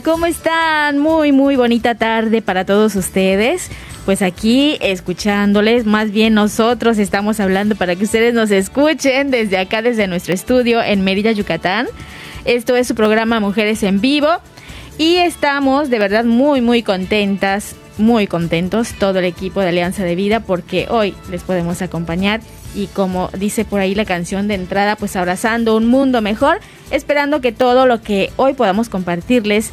[0.00, 0.98] ¿cómo están?
[0.98, 3.68] Muy, muy bonita tarde para todos ustedes.
[4.06, 9.82] Pues aquí escuchándoles, más bien nosotros estamos hablando para que ustedes nos escuchen desde acá,
[9.82, 11.88] desde nuestro estudio en Mérida, Yucatán.
[12.44, 14.28] Esto es su programa Mujeres en Vivo
[14.98, 20.16] y estamos de verdad muy, muy contentas, muy contentos, todo el equipo de Alianza de
[20.16, 22.40] Vida, porque hoy les podemos acompañar
[22.74, 27.40] y como dice por ahí la canción de entrada, pues abrazando un mundo mejor, esperando
[27.40, 29.70] que todo lo que hoy podamos compartirles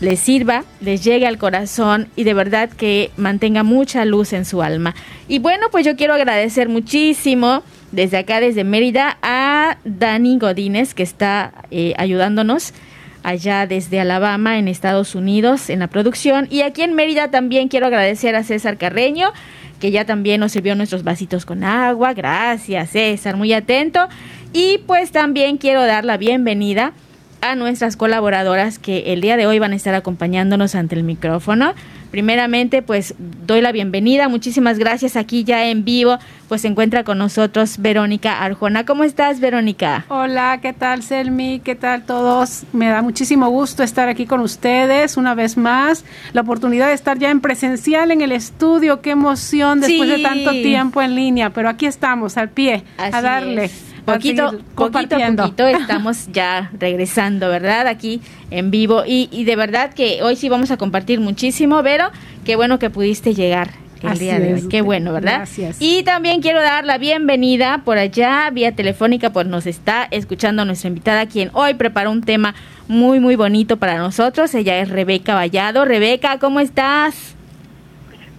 [0.00, 4.62] les sirva, les llegue al corazón y de verdad que mantenga mucha luz en su
[4.62, 4.94] alma.
[5.26, 11.02] Y bueno, pues yo quiero agradecer muchísimo desde acá, desde Mérida, a Dani Godínez, que
[11.02, 12.74] está eh, ayudándonos
[13.22, 16.46] allá desde Alabama, en Estados Unidos, en la producción.
[16.50, 19.32] Y aquí en Mérida también quiero agradecer a César Carreño,
[19.80, 22.14] que ya también nos sirvió nuestros vasitos con agua.
[22.14, 24.08] Gracias, César, muy atento.
[24.52, 26.92] Y pues también quiero dar la bienvenida
[27.40, 31.74] a nuestras colaboradoras que el día de hoy van a estar acompañándonos ante el micrófono.
[32.10, 34.28] Primeramente, pues doy la bienvenida.
[34.28, 36.18] Muchísimas gracias aquí ya en vivo.
[36.48, 38.86] Pues se encuentra con nosotros Verónica Arjona.
[38.86, 40.06] ¿Cómo estás, Verónica?
[40.08, 41.60] Hola, ¿qué tal, Selmi?
[41.60, 42.62] ¿Qué tal todos?
[42.72, 46.06] Me da muchísimo gusto estar aquí con ustedes una vez más.
[46.32, 49.02] La oportunidad de estar ya en presencial en el estudio.
[49.02, 50.16] Qué emoción después Sí.
[50.16, 51.50] de tanto tiempo en línea.
[51.50, 53.64] Pero aquí estamos, al pie, Así a darle.
[53.66, 53.84] es.
[54.14, 57.86] Poquito, poquito a poquito estamos ya regresando, ¿verdad?
[57.86, 58.20] Aquí
[58.50, 59.04] en vivo.
[59.06, 62.10] Y, y de verdad que hoy sí vamos a compartir muchísimo, Vero.
[62.44, 63.70] Qué bueno que pudiste llegar
[64.02, 64.68] el Así día de hoy.
[64.68, 65.36] Qué bueno, ¿verdad?
[65.36, 65.76] Gracias.
[65.80, 70.88] Y también quiero dar la bienvenida por allá, vía telefónica, pues nos está escuchando nuestra
[70.88, 72.54] invitada, quien hoy preparó un tema
[72.86, 74.54] muy, muy bonito para nosotros.
[74.54, 75.84] Ella es Rebeca Vallado.
[75.84, 77.37] Rebeca, ¿cómo estás?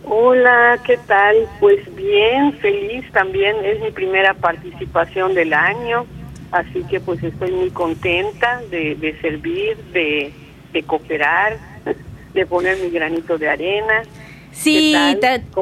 [0.05, 1.35] Hola, ¿qué tal?
[1.59, 3.55] Pues bien, feliz también.
[3.63, 6.05] Es mi primera participación del año,
[6.51, 10.33] así que pues estoy muy contenta de, de servir, de,
[10.73, 11.57] de cooperar,
[12.33, 14.03] de poner mi granito de arena.
[14.51, 14.95] Sí,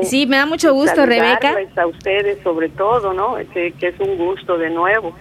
[0.04, 1.56] sí, me da mucho gusto, Rebeca.
[1.76, 3.36] a ustedes sobre todo, ¿no?
[3.54, 5.14] Que, que es un gusto de nuevo.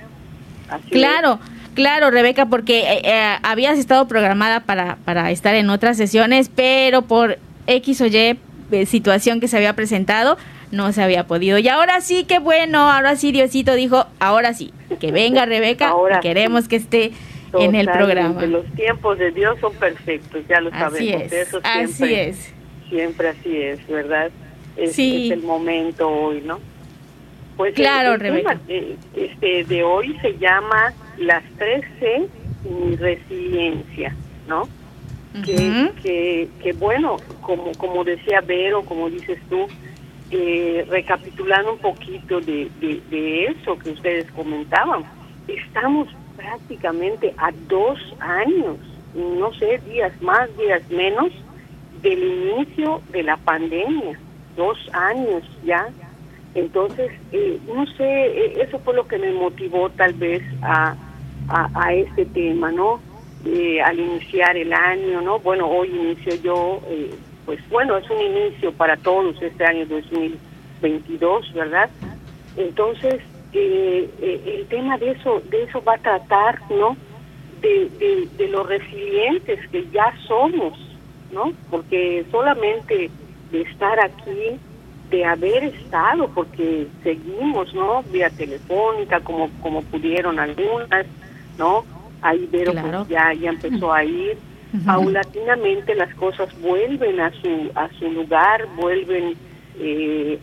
[0.71, 1.41] Así Claro,
[1.75, 7.03] claro, Rebeca, porque eh, eh, habías estado programada para, para estar en otras sesiones, pero
[7.03, 8.39] por X o Y
[8.87, 10.37] situación que se había presentado,
[10.73, 11.59] no se había podido.
[11.59, 16.21] Y ahora sí, qué bueno, ahora sí Diosito dijo, ahora sí, que venga Rebeca, Ahora
[16.21, 16.69] queremos sí.
[16.71, 17.13] que esté es.
[17.59, 18.45] en el programa.
[18.47, 20.79] Los tiempos de Dios son perfectos, ya lo Así
[21.11, 21.23] sabemos.
[21.23, 22.53] es, Eso así siempre, es.
[22.89, 24.31] Siempre así es, ¿verdad?
[24.77, 25.27] Es, Sí.
[25.27, 26.59] es el momento hoy, ¿no?
[27.57, 28.51] Pues el- Claro, el, Rebeca.
[28.51, 32.27] tema, eh, este, de hoy se llama las 13
[32.69, 34.15] y resiliencia,
[34.49, 34.69] ¿no?
[35.45, 39.67] Que, que, que bueno, como, como decía Vero, como dices tú,
[40.31, 45.05] eh, recapitulando un poquito de, de, de eso que ustedes comentaban,
[45.47, 48.77] estamos prácticamente a dos años,
[49.15, 51.33] no sé, días más, días menos,
[52.03, 54.19] del inicio de la pandemia,
[54.57, 55.89] dos años ya.
[56.55, 60.97] Entonces, eh, no sé, eh, eso fue lo que me motivó tal vez a,
[61.49, 63.01] a, a este tema, ¿no?
[63.49, 65.39] Eh, al iniciar el año, ¿no?
[65.39, 67.15] Bueno, hoy inicio yo, eh,
[67.45, 71.89] pues bueno, es un inicio para todos este año 2022, ¿verdad?
[72.57, 73.21] Entonces,
[73.53, 76.97] eh, eh, el tema de eso, de eso va a tratar, ¿no?
[77.61, 80.77] De, de, de lo resilientes que ya somos,
[81.31, 81.53] ¿no?
[81.71, 83.11] Porque solamente
[83.53, 84.59] de estar aquí,
[85.11, 88.03] de haber estado, porque seguimos, ¿no?
[88.11, 91.07] Vía telefónica, como, como pudieron algunas,
[91.59, 91.85] ¿no?
[92.23, 94.37] Ahí Vero pues, ya, ya empezó a ir.
[94.85, 99.35] Paulatinamente las cosas vuelven a su, a su lugar, vuelven
[99.79, 100.39] eh,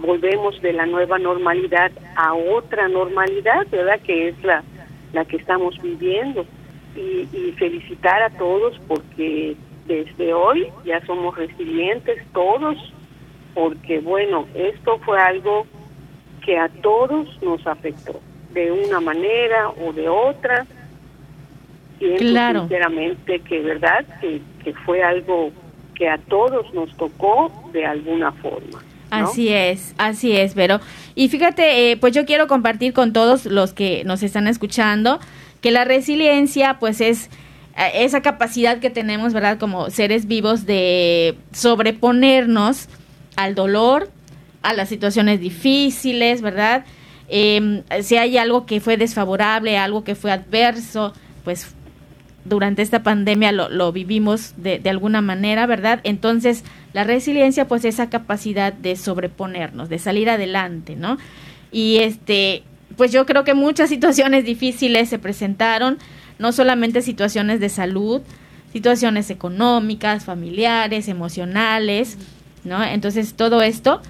[0.00, 4.00] volvemos de la nueva normalidad a otra normalidad, ¿verdad?
[4.00, 4.62] Que es la,
[5.12, 6.44] la que estamos viviendo.
[6.96, 9.56] Y, y felicitar a todos porque
[9.86, 12.76] desde hoy ya somos resilientes todos,
[13.54, 15.66] porque bueno, esto fue algo
[16.44, 18.20] que a todos nos afectó,
[18.52, 20.66] de una manera o de otra.
[21.98, 22.60] Siento claro.
[22.60, 25.52] sinceramente que verdad que, que fue algo
[25.94, 28.82] que a todos nos tocó de alguna forma.
[29.10, 30.80] Así es, así es, pero
[31.14, 35.18] y fíjate, eh, pues yo quiero compartir con todos los que nos están escuchando
[35.60, 37.28] que la resiliencia, pues es
[37.76, 39.58] eh, esa capacidad que tenemos, ¿verdad?
[39.58, 42.88] Como seres vivos de sobreponernos
[43.36, 44.10] al dolor,
[44.62, 46.84] a las situaciones difíciles, ¿verdad?
[47.32, 51.74] Em, si hay algo que fue desfavorable, algo que fue adverso, pues
[52.44, 56.00] durante esta pandemia lo, lo vivimos de, de, alguna manera, ¿verdad?
[56.02, 61.18] Entonces, la resiliencia, pues, esa capacidad de sobreponernos, de salir adelante, ¿no?
[61.70, 62.64] Y este,
[62.96, 65.98] pues yo creo que muchas situaciones difíciles se presentaron,
[66.38, 68.22] no solamente situaciones de salud,
[68.72, 72.18] situaciones económicas, familiares, emocionales,
[72.64, 72.82] ¿no?
[72.82, 74.00] Entonces, todo esto,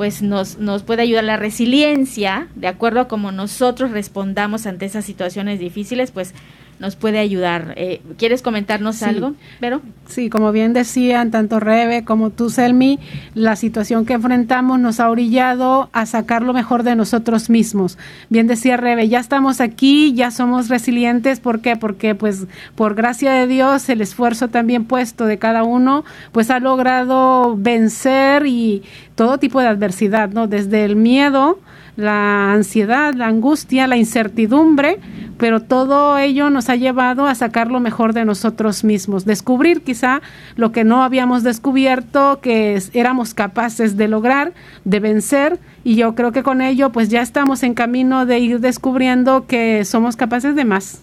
[0.00, 5.04] pues, nos, nos puede ayudar la resiliencia, de acuerdo a cómo nosotros respondamos ante esas
[5.04, 6.32] situaciones difíciles, pues,
[6.80, 7.74] nos puede ayudar.
[7.76, 12.98] Eh, ¿Quieres comentarnos algo, Pero Sí, como bien decían tanto Rebe como tú, Selmi,
[13.34, 17.96] la situación que enfrentamos nos ha orillado a sacar lo mejor de nosotros mismos.
[18.28, 21.38] Bien decía Rebe, ya estamos aquí, ya somos resilientes.
[21.38, 21.76] ¿Por qué?
[21.76, 26.58] Porque pues por gracia de Dios, el esfuerzo también puesto de cada uno, pues ha
[26.58, 28.82] logrado vencer y
[29.14, 30.48] todo tipo de adversidad, ¿no?
[30.48, 31.60] Desde el miedo,
[31.96, 34.98] la ansiedad, la angustia, la incertidumbre,
[35.38, 40.20] pero todo ello nos ha llevado a sacar lo mejor de nosotros mismos, descubrir quizá
[40.56, 44.52] lo que no habíamos descubierto, que éramos capaces de lograr,
[44.84, 48.60] de vencer, y yo creo que con ello pues ya estamos en camino de ir
[48.60, 51.02] descubriendo que somos capaces de más.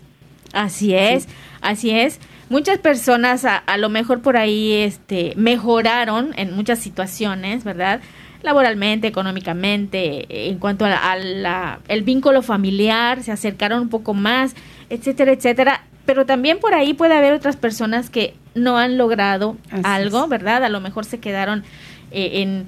[0.53, 1.27] Así es,
[1.61, 2.19] así es.
[2.49, 7.99] Muchas personas a, a, lo mejor por ahí este, mejoraron en muchas situaciones, ¿verdad?
[8.41, 14.55] Laboralmente, económicamente, en cuanto a, la, el vínculo familiar, se acercaron un poco más,
[14.89, 15.83] etcétera, etcétera.
[16.05, 20.63] Pero también por ahí puede haber otras personas que no han logrado algo, ¿verdad?
[20.63, 21.63] A lo mejor se quedaron
[22.11, 22.67] eh, en,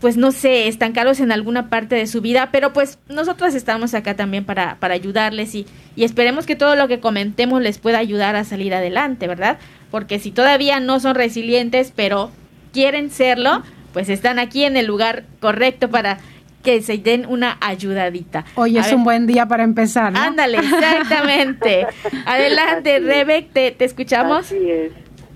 [0.00, 4.14] pues no sé, estancados en alguna parte de su vida, pero pues nosotros estamos acá
[4.14, 5.66] también para, para ayudarles y,
[5.96, 9.58] y esperemos que todo lo que comentemos les pueda ayudar a salir adelante, ¿verdad?
[9.90, 12.30] Porque si todavía no son resilientes, pero
[12.72, 13.62] quieren serlo,
[13.98, 16.18] pues están aquí en el lugar correcto para
[16.62, 18.44] que se den una ayudadita.
[18.54, 20.20] Hoy es un buen día para empezar, ¿no?
[20.20, 21.84] Ándale, exactamente.
[22.24, 24.46] Adelante, Rebe, te, te, escuchamos.
[24.46, 24.92] Así es,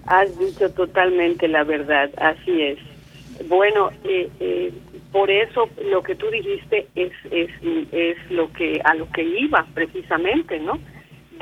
[0.06, 2.78] has dicho totalmente la verdad, así es.
[3.48, 4.72] Bueno, eh, eh,
[5.10, 7.50] por eso lo que tú dijiste es, es,
[7.90, 10.78] es lo que a lo que iba precisamente, ¿no?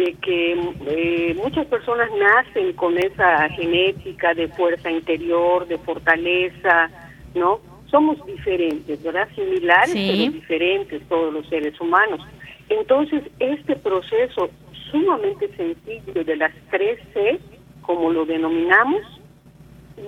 [0.00, 0.52] de que
[0.86, 6.90] eh, muchas personas nacen con esa genética de fuerza interior, de fortaleza,
[7.34, 7.60] ¿no?
[7.90, 9.28] Somos diferentes, ¿verdad?
[9.34, 12.20] Similares, pero diferentes todos los seres humanos.
[12.68, 14.50] Entonces, este proceso
[14.90, 17.40] sumamente sencillo de las tres C,
[17.82, 19.02] como lo denominamos,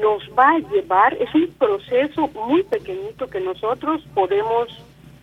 [0.01, 4.69] nos va a llevar, es un proceso muy pequeñito que nosotros podemos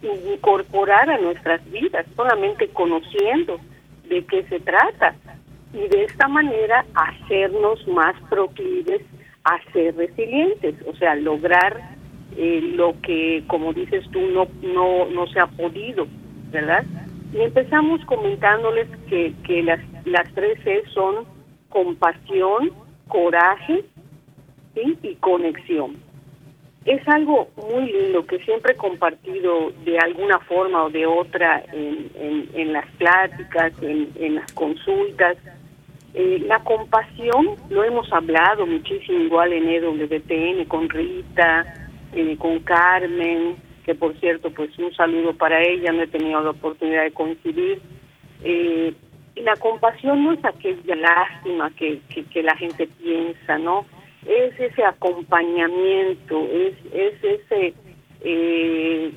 [0.02, 3.60] incorporar a nuestras vidas, solamente conociendo
[4.08, 5.16] de qué se trata
[5.74, 9.02] y de esta manera hacernos más proclives
[9.56, 11.96] a ser resilientes, o sea, lograr
[12.38, 16.08] eh, lo que, como dices tú, no, no, no se ha podido,
[16.52, 16.84] ¿verdad?
[17.34, 21.26] Y empezamos comentándoles que, que las, las tres C son
[21.70, 22.72] compasión,
[23.08, 23.84] coraje
[24.76, 26.10] y conexión
[26.86, 32.50] es algo muy lindo que siempre he compartido de alguna forma o de otra en,
[32.54, 35.38] en, las pláticas, en, en las consultas.
[36.14, 43.56] Eh, la compasión, lo hemos hablado muchísimo igual en EWTN con Rita, eh, con Carmen,
[43.86, 47.82] que por cierto, pues un saludo para ella, no he tenido la oportunidad de coincidir.
[48.44, 48.94] Eh,
[49.36, 53.86] la compasión no es aquella lástima que, que, que la gente piensa, ¿no?
[54.26, 57.74] es ese acompañamiento, es, es ese
[58.22, 59.12] eh,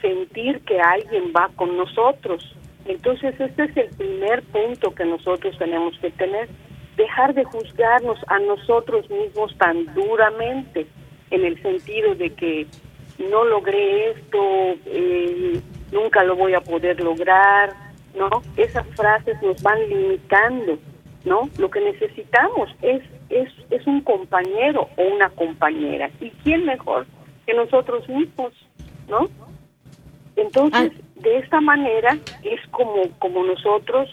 [0.00, 2.54] sentir que alguien va con nosotros.
[2.86, 6.48] Entonces este es el primer punto que nosotros tenemos que tener,
[6.96, 10.86] dejar de juzgarnos a nosotros mismos tan duramente,
[11.30, 12.66] en el sentido de que
[13.30, 14.38] no logré esto,
[14.86, 15.60] eh,
[15.90, 17.72] nunca lo voy a poder lograr,
[18.14, 18.28] ¿no?
[18.56, 20.78] Esas frases nos van limitando,
[21.24, 21.48] ¿no?
[21.58, 26.10] Lo que necesitamos es es, es un compañero o una compañera.
[26.20, 27.06] ¿Y quién mejor
[27.46, 28.52] que nosotros mismos,
[29.08, 29.28] ¿no?
[30.36, 31.03] Entonces, ah.
[31.24, 34.08] De esta manera es como, como nosotros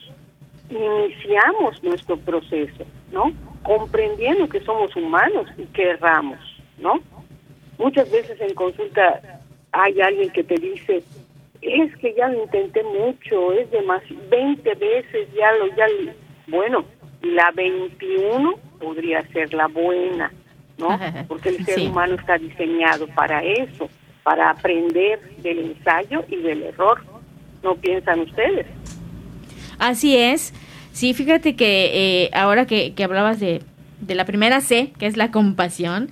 [0.70, 3.32] iniciamos nuestro proceso, ¿no?
[3.64, 6.40] Comprendiendo que somos humanos y que erramos,
[6.80, 7.00] ¿no?
[7.78, 9.22] Muchas veces en consulta
[9.72, 11.04] hay alguien que te dice,
[11.62, 15.86] es que ya lo intenté mucho, es demasiado, 20 veces ya lo, ya
[16.48, 16.86] bueno,
[17.22, 20.32] la 21 podría ser la buena,
[20.78, 20.98] ¿no?
[21.28, 23.90] Porque el ser humano está diseñado para eso,
[24.24, 27.04] para aprender del ensayo y del error.
[27.64, 28.66] ¿No piensan ustedes?
[29.78, 30.54] Así es.
[30.94, 33.62] Sí, fíjate que eh, ahora que, que hablabas de,
[34.02, 36.10] de la primera C, que es la compasión,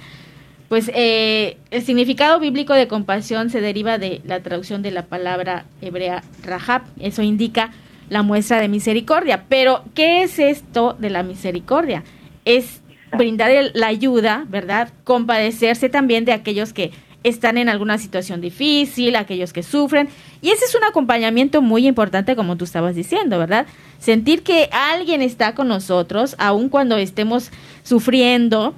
[0.70, 5.66] pues eh, el significado bíblico de compasión se deriva de la traducción de la palabra
[5.82, 6.84] hebrea rahab.
[7.00, 7.72] Eso indica
[8.10, 9.46] la muestra de misericordia.
[9.50, 12.04] Pero, ¿qué es esto de la misericordia?
[12.46, 12.82] Es
[13.18, 14.90] brindar la ayuda, ¿verdad?
[15.04, 16.92] Compadecerse también de aquellos que
[17.24, 20.10] están en alguna situación difícil, aquellos que sufren.
[20.42, 23.66] Y ese es un acompañamiento muy importante, como tú estabas diciendo, ¿verdad?
[24.00, 27.52] Sentir que alguien está con nosotros, aun cuando estemos
[27.84, 28.74] sufriendo,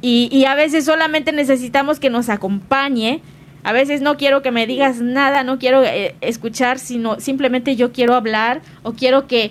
[0.00, 3.20] y, a veces solamente necesitamos que nos acompañe.
[3.64, 7.92] A veces no quiero que me digas nada, no quiero eh, escuchar, sino simplemente yo
[7.92, 9.50] quiero hablar o quiero que,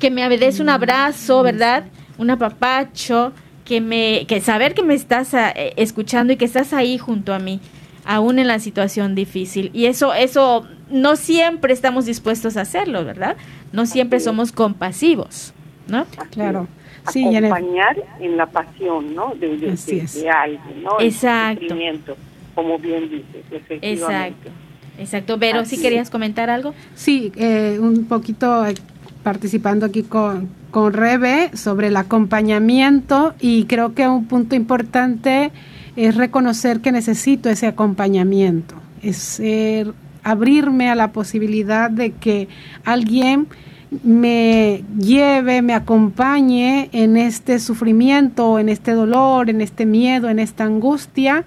[0.00, 1.84] que me des un abrazo, ¿verdad?
[2.16, 3.32] Un apapacho,
[3.64, 7.38] que me que saber que me estás eh, escuchando y que estás ahí junto a
[7.38, 7.60] mí,
[8.04, 9.70] aún en la situación difícil.
[9.72, 13.36] Y eso eso no siempre estamos dispuestos a hacerlo, ¿verdad?
[13.72, 15.52] No siempre somos compasivos,
[15.88, 16.06] ¿no?
[16.30, 16.68] Claro
[17.04, 19.34] acompañar en, la pasión, ¿no?
[19.34, 21.00] De, de, alguien, ¿no?
[21.00, 22.16] Exacto.
[22.54, 24.50] como bien dices, Exacto.
[24.98, 25.38] Exacto.
[25.38, 26.72] Pero, si querías comentar algo?
[26.94, 28.74] Sí, eh, un poquito eh,
[29.24, 35.50] participando aquí con, con Rebe sobre el acompañamiento y creo que un punto importante
[35.96, 39.40] es reconocer que necesito ese acompañamiento, es
[40.22, 42.48] abrirme a la posibilidad de que
[42.84, 43.48] alguien
[44.02, 50.64] me lleve, me acompañe en este sufrimiento, en este dolor, en este miedo, en esta
[50.64, 51.44] angustia,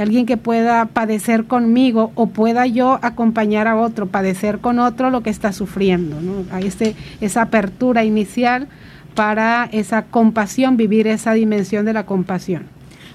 [0.00, 5.22] alguien que pueda padecer conmigo o pueda yo acompañar a otro, padecer con otro lo
[5.22, 6.20] que está sufriendo.
[6.20, 6.44] ¿no?
[6.50, 8.68] Hay ese, esa apertura inicial
[9.14, 12.64] para esa compasión, vivir esa dimensión de la compasión.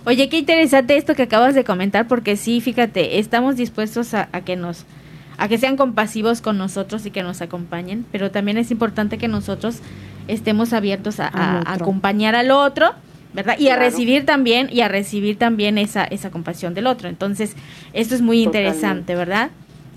[0.06, 4.56] Oye, qué interesante esto que acabas de comentar, porque sí, fíjate, estamos dispuestos a que
[4.56, 4.86] nos
[5.40, 9.30] a que sean compasivos con nosotros y que nos acompañen, pero también es importante que
[9.30, 9.80] nosotros
[10.28, 12.92] estemos abiertos a, acompañar al otro,
[13.34, 13.58] ¿verdad?
[13.60, 17.10] Y a recibir también, y a recibir también esa, esa compasión del otro.
[17.10, 17.56] Entonces,
[17.94, 19.52] esto es muy interesante, ¿verdad?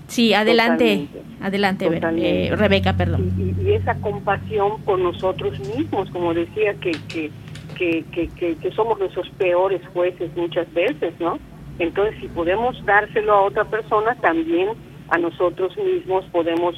[0.07, 1.07] Sí, adelante,
[1.41, 1.87] adelante,
[2.17, 3.31] eh, Rebeca, perdón.
[3.37, 7.31] Y, esa compasión con nosotros mismos, como decía, que, que,
[7.75, 11.39] que, que, que somos nuestros peores jueces muchas veces, ¿no?
[11.79, 14.69] Entonces, si podemos dárselo a otra persona, también
[15.09, 16.75] a nosotros mismos podemos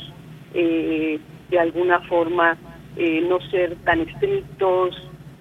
[0.53, 1.19] eh,
[1.49, 2.57] de alguna forma
[2.95, 4.95] eh, no ser tan estrictos,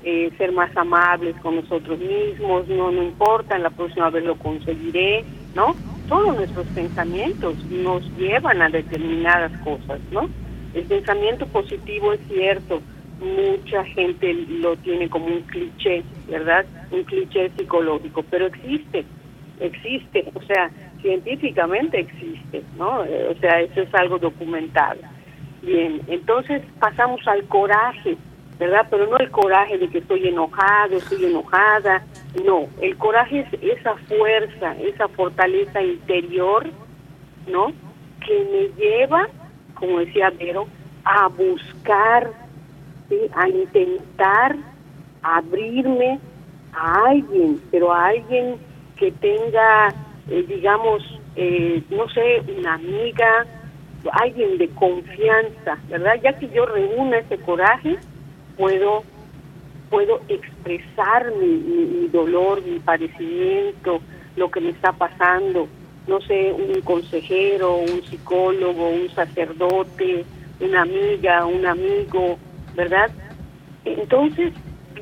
[0.05, 4.37] eh, ser más amables con nosotros mismos, no, no importa, en la próxima vez lo
[4.37, 5.75] conseguiré, ¿no?
[6.09, 10.29] Todos nuestros pensamientos nos llevan a determinadas cosas, ¿no?
[10.75, 12.83] El pensamiento positivo es cierto,
[13.21, 16.67] mucha gente lo tiene como un cliché, ¿verdad?
[16.91, 19.05] Un cliché psicológico, pero existe,
[19.61, 20.71] existe, o sea,
[21.01, 23.05] científicamente existe, ¿no?
[23.05, 25.01] Eh, o sea, eso es algo documentado.
[25.63, 28.17] Bien, entonces pasamos al coraje,
[28.59, 28.87] ¿verdad?
[28.91, 32.03] Pero no el coraje de que estoy enojado, estoy enojada,
[32.45, 36.67] no, el coraje es esa fuerza, esa fortaleza interior,
[37.47, 37.73] ¿no?
[38.25, 39.29] Que me lleva,
[39.75, 40.67] como decía Vero,
[41.05, 42.31] a buscar,
[43.37, 44.57] a intentar
[45.23, 46.19] abrirme
[46.73, 48.57] a alguien, pero a alguien
[48.97, 49.95] que tenga
[50.29, 51.03] eh, digamos,
[51.37, 53.47] eh, no sé, una amiga,
[54.13, 56.15] alguien de confianza, ¿verdad?
[56.23, 57.99] Ya que yo reúno ese coraje,
[58.57, 59.05] puedo
[59.91, 64.01] puedo expresar mi, dolor, mi padecimiento,
[64.35, 65.69] lo que me está pasando,
[66.09, 70.25] no sé, un consejero, un psicólogo, un sacerdote,
[70.59, 72.39] una amiga, un amigo,
[72.75, 73.09] ¿verdad?
[73.85, 74.53] Entonces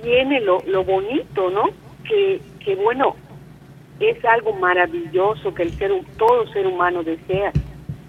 [0.03, 1.65] viene lo, lo bonito, ¿no?
[2.07, 3.17] Que, que bueno,
[3.99, 7.53] es algo maravilloso que el ser, todo ser humano desea,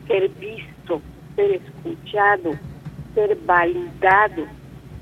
[0.08, 1.02] ser visto,
[1.36, 2.52] ser escuchado,
[3.16, 4.46] ser validado,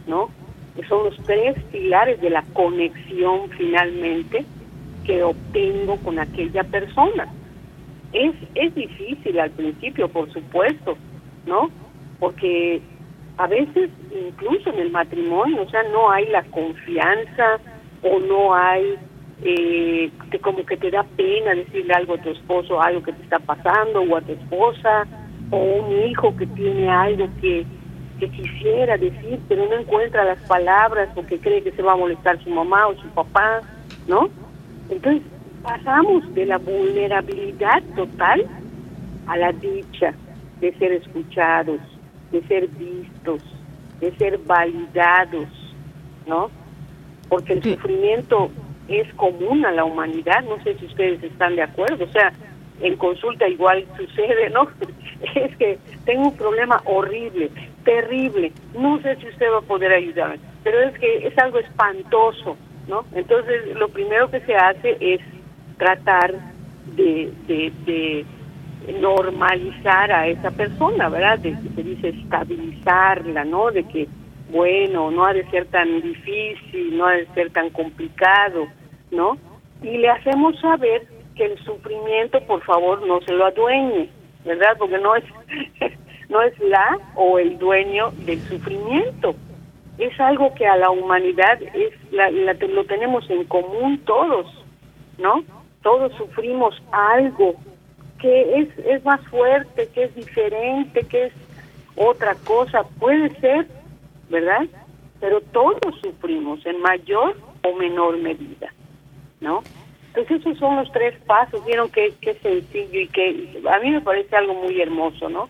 [0.08, 0.30] ¿no?
[0.76, 4.46] Que son los tres pilares de la conexión finalmente
[5.06, 7.28] que obtengo con aquella persona.
[8.14, 10.98] Es, es difícil al principio, por supuesto,
[11.46, 11.70] ¿no?
[12.20, 12.82] Porque
[13.38, 13.90] a veces,
[14.28, 17.60] incluso en el matrimonio, o sea, no hay la confianza
[18.04, 18.96] o no hay
[19.44, 23.40] eh, como que te da pena decirle algo a tu esposo, algo que te está
[23.40, 25.08] pasando, o a tu esposa,
[25.50, 27.66] o un hijo que tiene algo que,
[28.22, 32.42] que quisiera decir, pero no encuentra las palabras porque cree que se va a molestar
[32.44, 33.62] su mamá o su papá,
[34.08, 34.30] ¿no?
[34.92, 35.24] Entonces
[35.64, 38.46] pasamos de la vulnerabilidad total
[39.26, 40.14] a la dicha
[40.60, 41.80] de ser escuchados,
[42.32, 43.42] de ser vistos,
[44.00, 45.48] de ser validados,
[46.28, 46.52] ¿no?
[47.28, 48.52] Porque el sufrimiento
[48.88, 52.32] es común a la humanidad, no sé si ustedes están de acuerdo, o sea,
[52.82, 54.68] en consulta igual sucede, ¿no?
[55.36, 57.52] Es que tengo un problema horrible,
[57.84, 62.58] terrible, no sé si usted va a poder ayudarme, pero es que es algo espantoso,
[62.88, 63.06] ¿no?
[63.14, 65.22] Entonces, lo primero que se hace es
[65.78, 66.34] tratar
[66.96, 68.26] de, de,
[69.00, 71.40] normalizar a esa persona, ¿verdad?
[71.40, 73.72] De, se dice estabilizarla, ¿no?
[73.72, 74.08] De que,
[74.52, 78.68] bueno, no ha de ser tan difícil, no ha de ser tan complicado,
[79.12, 79.38] ¿no?
[79.82, 84.10] Y le hacemos saber que el sufrimiento, por favor, no se lo adueñe,
[84.46, 84.76] ¿verdad?
[84.78, 85.24] Porque no es,
[86.32, 89.36] no es la o el dueño del sufrimiento.
[89.98, 94.48] Es algo que a la humanidad es la, lo tenemos en común todos,
[95.20, 95.44] ¿no?
[95.84, 97.56] Todos sufrimos algo
[98.20, 101.34] que es, es más fuerte, que es diferente, que es
[101.96, 102.84] otra cosa.
[103.00, 103.68] Puede ser,
[104.30, 104.66] ¿verdad?
[105.20, 108.72] Pero todos sufrimos en mayor o menor medida.
[109.42, 109.64] ¿no?
[110.08, 114.02] Entonces esos son los tres pasos, vieron que, qué sencillo y que a mí me
[114.02, 115.50] parece algo muy hermoso, ¿no?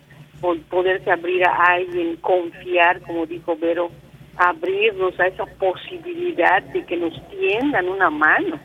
[0.68, 3.90] Poderse abrir a alguien, confiar, como dijo Vero,
[4.36, 8.58] abrirnos a esa posibilidad de que nos tiendan una mano,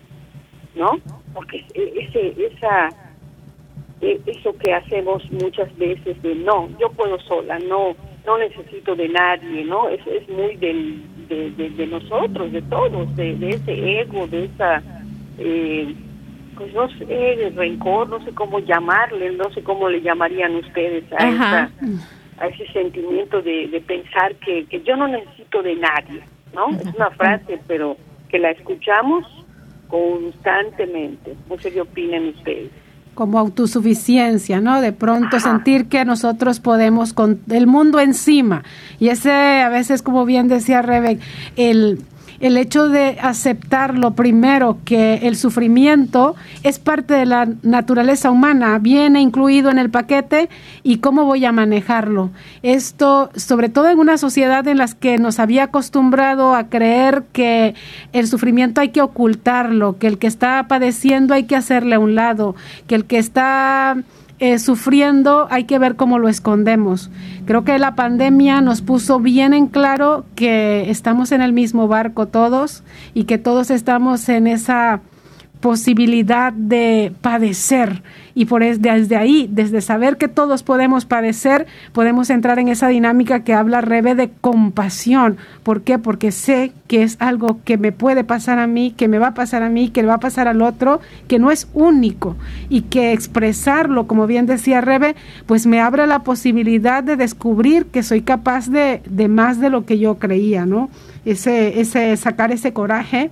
[0.76, 1.00] ¿no?
[1.34, 2.90] Porque e, ese, esa,
[4.02, 9.10] e, eso que hacemos muchas veces de no, yo puedo sola, no, no necesito de
[9.10, 9.90] nadie, ¿no?
[9.90, 14.82] Es, es muy del, de, de, nosotros, de todos, de, de ese ego, de esa
[15.38, 15.94] eh,
[16.58, 21.04] pues no sé, de rencor, no sé cómo llamarle, no sé cómo le llamarían ustedes
[21.14, 21.70] a,
[22.40, 26.22] a ese sentimiento de, pensar que, que, yo no necesito de nadie,
[26.54, 26.70] ¿no?
[26.70, 27.98] Es una frase, pero
[28.30, 29.26] que la escuchamos
[29.88, 31.36] constantemente.
[31.50, 32.72] No sé qué opinan ustedes
[33.18, 34.80] como autosuficiencia, ¿no?
[34.80, 38.64] De pronto sentir que nosotros podemos con el mundo encima.
[39.00, 41.18] Y ese a veces, como bien decía Rebe,
[41.56, 41.98] el
[42.40, 48.78] el hecho de aceptar lo primero que el sufrimiento es parte de la naturaleza humana,
[48.80, 50.50] viene incluido en el paquete
[50.84, 52.32] y cómo voy a manejarlo.
[52.64, 57.76] Esto, sobre todo en una sociedad en la que nos había acostumbrado a creer que
[58.14, 62.16] el sufrimiento hay que ocultarlo, que el que está padeciendo hay que hacerle a un
[62.16, 62.56] lado,
[62.88, 63.98] que el que está
[64.40, 67.10] eh, sufriendo, hay que ver cómo lo escondemos.
[67.46, 72.28] Creo que la pandemia nos puso bien en claro que estamos en el mismo barco
[72.28, 75.02] todos y que todos estamos en esa
[75.60, 78.04] posibilidad de padecer
[78.38, 83.44] y por desde ahí, desde saber que todos podemos padecer, podemos entrar en esa dinámica
[83.44, 85.38] que habla Rebe de compasión.
[85.64, 85.98] ¿Por qué?
[85.98, 89.34] Porque sé que es algo que me puede pasar a mí, que me va a
[89.34, 92.36] pasar a mí, que le va a pasar al otro, que no es único
[92.70, 95.16] y que expresarlo, como bien decía Rebe,
[95.48, 99.88] pues me abre la posibilidad de descubrir que soy capaz de, de más de lo
[99.88, 100.92] que yo creía, ¿no?
[101.26, 103.32] Ese, ese sacar ese coraje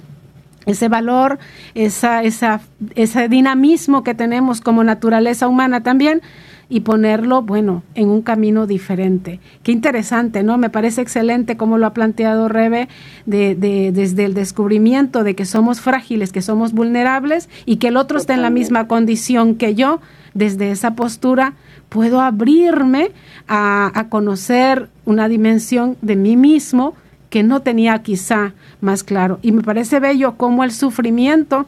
[0.65, 1.39] ese valor,
[1.73, 2.61] esa, esa,
[2.95, 6.21] ese dinamismo que tenemos como naturaleza humana también
[6.67, 9.39] y ponerlo, bueno, en un camino diferente.
[9.63, 10.57] Qué interesante, ¿no?
[10.57, 12.87] Me parece excelente como lo ha planteado Rebe
[13.25, 17.97] de, de, desde el descubrimiento de que somos frágiles, que somos vulnerables y que el
[17.97, 19.99] otro está en la misma condición que yo.
[20.33, 21.53] Desde esa postura
[21.87, 23.11] puedo abrirme
[23.47, 26.95] a, a conocer una dimensión de mí mismo
[27.35, 29.39] que no tenía quizá más claro.
[29.41, 31.65] Y me parece bello cómo el sufrimiento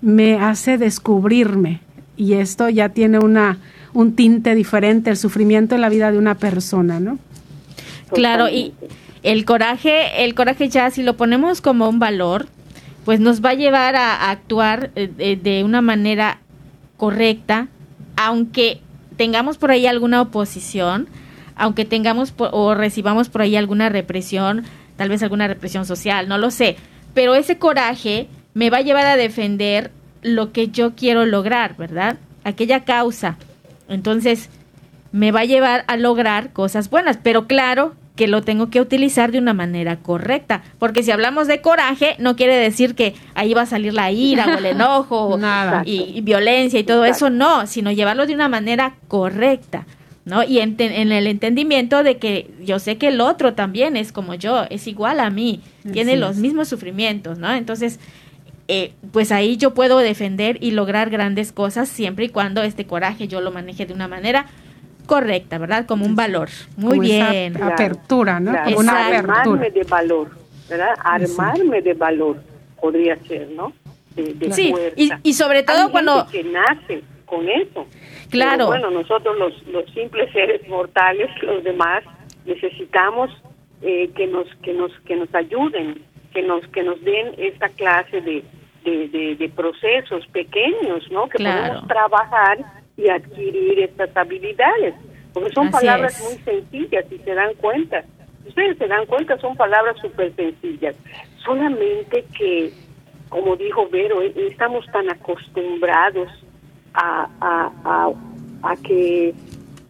[0.00, 1.78] me hace descubrirme.
[2.16, 3.58] Y esto ya tiene una,
[3.94, 7.20] un tinte diferente, el sufrimiento en la vida de una persona, ¿no?
[8.12, 8.72] Claro, y
[9.22, 12.48] el coraje, el coraje ya si lo ponemos como un valor,
[13.04, 16.40] pues nos va a llevar a, actuar eh, de, una manera
[16.96, 17.68] correcta,
[18.16, 18.80] aunque
[19.16, 21.06] tengamos por ahí alguna oposición,
[21.54, 24.64] aunque tengamos o recibamos por ahí alguna represión,
[24.98, 26.76] tal vez alguna represión social, no lo sé,
[27.14, 32.18] pero ese coraje me va a llevar a defender lo que yo quiero lograr, ¿verdad?
[32.44, 33.38] Aquella causa.
[33.88, 34.50] Entonces,
[35.12, 39.30] me va a llevar a lograr cosas buenas, pero claro que lo tengo que utilizar
[39.30, 43.62] de una manera correcta, porque si hablamos de coraje, no quiere decir que ahí va
[43.62, 45.38] a salir la ira o el enojo
[45.84, 49.86] Y, violencia y todo eso, no, sino llevarlo de una manera correcta.
[50.28, 50.44] ¿No?
[50.44, 54.64] Y en, el entendimiento de que yo sé que el otro también es como yo,
[54.70, 55.62] es igual a mí,
[55.92, 57.52] tiene los mismos sufrimientos, ¿no?
[57.52, 57.98] Entonces,
[58.68, 63.26] eh, pues ahí yo puedo defender y lograr grandes cosas siempre y cuando este coraje
[63.26, 64.46] yo lo maneje de una manera
[65.06, 65.86] correcta, ¿verdad?
[65.86, 66.50] Como un valor.
[66.76, 67.60] Muy bien.
[67.62, 68.52] apertura, ¿no?
[68.64, 69.40] Como una apertura.
[69.40, 70.30] Armarme de valor,
[70.68, 70.94] ¿verdad?
[71.02, 72.42] Armarme de valor
[72.80, 73.72] podría ser, ¿no?
[74.50, 74.74] sí,
[75.22, 76.26] y, sobre todo cuando...
[76.30, 77.86] que nace con eso.
[78.30, 78.66] Claro.
[78.66, 82.04] bueno, nosotros los, los simples seres mortales, los demás,
[82.44, 83.30] necesitamos
[83.82, 88.20] eh, que nos que nos que nos ayuden, que nos que nos den esta clase
[88.20, 88.44] de,
[88.84, 91.28] de, procesos pequeños, ¿no?
[91.28, 92.58] Que podemos trabajar
[92.96, 94.94] y adquirir estas habilidades,
[95.32, 98.04] porque son palabras muy sencillas y se dan cuenta.
[98.46, 100.96] Ustedes se dan cuenta, son palabras súper sencillas.
[101.44, 102.72] Solamente que,
[103.28, 106.28] como dijo Vero, eh, estamos tan acostumbrados
[106.98, 107.28] a,
[107.84, 108.12] a,
[108.62, 109.34] a, que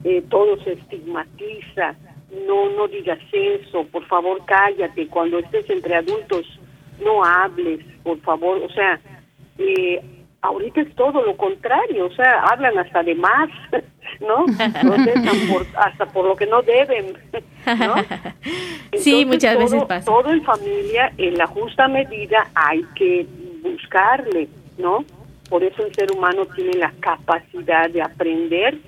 [0.04, 1.94] eh, todo se estigmatiza.
[2.46, 5.08] No, no digas eso, por favor cállate.
[5.08, 6.46] Cuando estés entre adultos,
[7.02, 8.58] no hables, por favor.
[8.58, 9.00] O sea,
[9.56, 10.02] eh,
[10.42, 13.48] ahorita es todo lo contrario, o sea, hablan hasta de más,
[14.20, 14.44] ¿no?
[15.76, 17.14] hasta por lo que no deben,
[17.66, 17.94] ¿no?
[18.98, 20.04] sí, muchas veces pasa.
[20.04, 23.26] Todo en familia, en la justa medida, hay que
[23.62, 25.04] buscarle, ¿no?
[25.48, 28.78] Por eso el ser humano tiene la capacidad de aprender,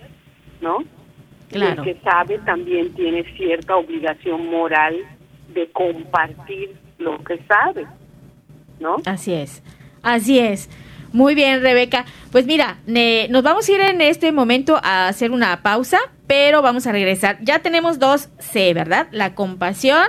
[0.61, 0.79] ¿no?
[1.49, 1.83] Claro.
[1.83, 4.94] el que sabe también tiene cierta obligación moral
[5.53, 7.87] de compartir lo que sabe,
[8.79, 8.99] ¿no?
[9.05, 9.62] Así es,
[10.03, 10.70] así es.
[11.12, 12.05] Muy bien, Rebeca.
[12.31, 16.87] Pues mira, nos vamos a ir en este momento a hacer una pausa, pero vamos
[16.87, 17.38] a regresar.
[17.42, 19.09] Ya tenemos dos C, ¿verdad?
[19.11, 20.07] La compasión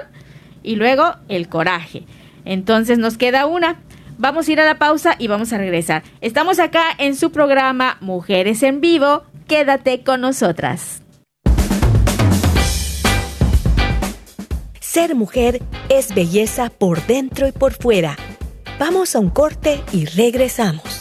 [0.61, 2.03] y luego el coraje.
[2.45, 3.79] Entonces nos queda una.
[4.21, 6.03] Vamos a ir a la pausa y vamos a regresar.
[6.21, 9.23] Estamos acá en su programa Mujeres en Vivo.
[9.47, 11.01] Quédate con nosotras.
[14.79, 18.15] Ser mujer es belleza por dentro y por fuera.
[18.77, 21.00] Vamos a un corte y regresamos.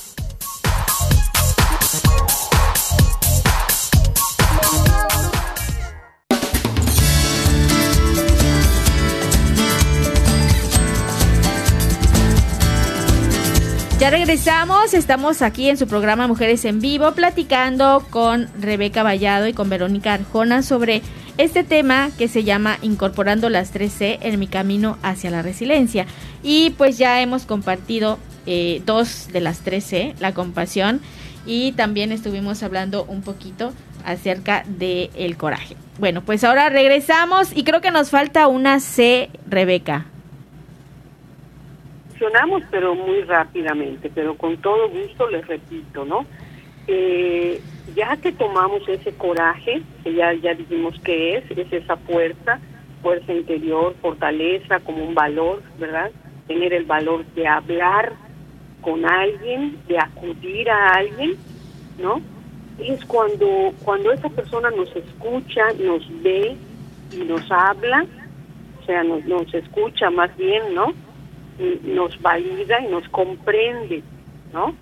[14.11, 19.69] Regresamos, estamos aquí en su programa Mujeres en Vivo platicando con Rebeca Vallado y con
[19.69, 21.01] Verónica Arjona sobre
[21.37, 26.07] este tema que se llama Incorporando las 3C en mi camino hacia la resiliencia.
[26.43, 30.99] Y pues ya hemos compartido eh, dos de las 3C, la compasión
[31.45, 33.71] y también estuvimos hablando un poquito
[34.03, 35.77] acerca del el coraje.
[35.99, 40.10] Bueno, pues ahora regresamos y creo que nos falta una C, Rebeca
[42.69, 46.25] pero muy rápidamente, pero con todo gusto les repito, ¿no?
[46.87, 47.61] Eh,
[47.95, 52.59] ya que tomamos ese coraje, que ya, ya dijimos que es, es esa fuerza,
[53.01, 56.11] fuerza interior, fortaleza como un valor, ¿verdad?
[56.47, 58.13] Tener el valor de hablar
[58.81, 61.35] con alguien, de acudir a alguien,
[61.99, 62.21] ¿no?
[62.79, 66.55] Es cuando, cuando esa persona nos escucha, nos ve
[67.13, 68.05] y nos habla,
[68.81, 70.93] o sea, nos, nos escucha más bien, ¿no?
[71.83, 74.03] Nos valida y nos comprende,
[74.53, 74.75] ¿no?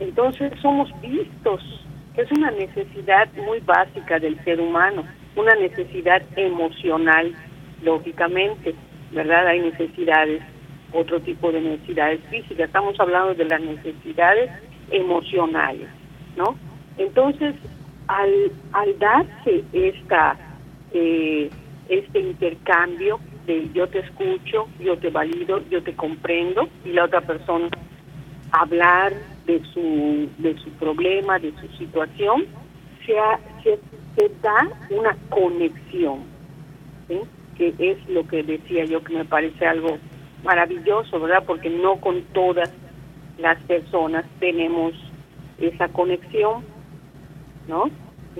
[0.00, 1.62] Entonces somos vistos,
[2.16, 5.04] es una necesidad muy básica del ser humano,
[5.36, 7.34] una necesidad emocional,
[7.82, 8.74] lógicamente,
[9.12, 9.46] ¿verdad?
[9.46, 10.42] Hay necesidades,
[10.92, 14.50] otro tipo de necesidades físicas, estamos hablando de las necesidades
[14.90, 15.88] emocionales,
[16.36, 16.56] ¿no?
[16.98, 17.54] Entonces,
[18.08, 20.36] al, al darse esta,
[20.92, 21.50] eh,
[21.88, 23.18] este intercambio,
[23.72, 27.68] yo te escucho, yo te valido, yo te comprendo y la otra persona
[28.50, 29.12] hablar
[29.46, 32.46] de su, de su problema, de su situación,
[33.04, 33.14] se,
[33.62, 36.20] se, da una conexión,
[37.56, 39.98] que es lo que decía yo que me parece algo
[40.44, 41.44] maravilloso, ¿verdad?
[41.46, 42.72] Porque no con todas
[43.38, 44.94] las personas tenemos
[45.58, 46.64] esa conexión,
[47.68, 47.90] ¿no?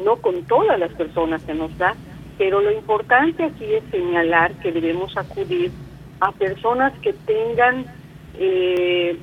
[0.03, 1.95] No con todas las personas se nos da,
[2.39, 5.71] pero lo importante aquí es señalar que debemos acudir
[6.21, 7.87] a personas que tengan,
[8.39, 9.19] eh,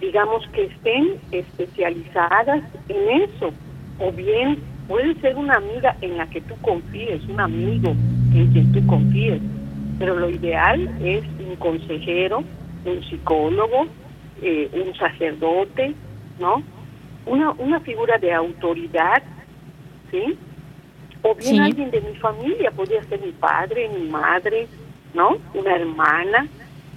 [0.00, 3.50] digamos, que estén especializadas en eso,
[3.98, 7.94] o bien puede ser una amiga en la que tú confíes, un amigo
[8.34, 9.40] en quien tú confíes,
[9.98, 12.44] pero lo ideal es un consejero,
[12.84, 13.86] un psicólogo,
[14.42, 15.94] eh, un sacerdote,
[16.38, 16.62] ¿no?
[17.24, 19.22] Una, una figura de autoridad,
[20.10, 20.38] ¿sí?
[21.28, 24.68] O bien alguien de mi familia, podría ser mi padre, mi madre,
[25.12, 25.38] ¿no?
[25.54, 26.46] Una hermana,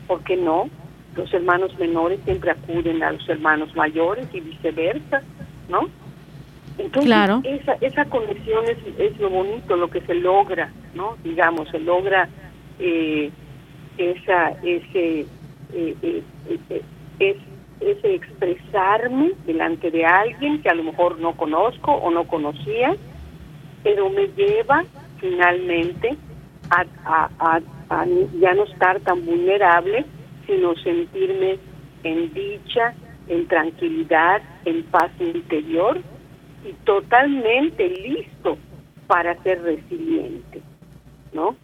[0.05, 0.69] ¿por qué no?
[1.15, 5.23] Los hermanos menores siempre acuden a los hermanos mayores y viceversa,
[5.67, 5.89] ¿no?
[6.77, 7.11] Entonces,
[7.43, 11.17] esa, esa conexión es, es lo bonito, lo que se logra, ¿no?
[11.23, 12.29] Digamos, se logra
[12.77, 13.31] eh,
[13.97, 15.21] esa, ese,
[15.73, 16.23] eh, eh,
[16.69, 16.81] eh,
[17.17, 17.37] es,
[17.79, 22.95] ese expresarme delante de alguien que a lo mejor no conozco o no conocía,
[23.83, 24.83] pero me lleva
[25.19, 26.17] finalmente
[26.69, 28.05] a, a, a,
[28.39, 30.05] ya no estar tan vulnerable,
[30.45, 31.57] sino sentirme
[32.03, 32.93] en dicha,
[33.27, 36.01] en tranquilidad, en paz interior
[36.67, 38.57] y totalmente listo
[39.07, 40.61] para ser resiliente,
[41.33, 41.55] ¿no?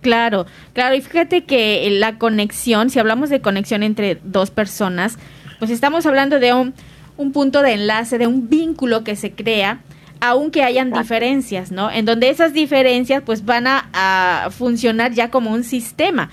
[0.00, 5.18] Claro, claro, y fíjate que la conexión, si hablamos de conexión entre dos personas,
[5.58, 6.72] pues estamos hablando de un,
[7.18, 9.80] un punto de enlace, de un vínculo que se crea,
[10.20, 11.90] aunque hayan diferencias, ¿no?
[11.90, 16.30] En donde esas diferencias pues van a, funcionar ya como un sistema,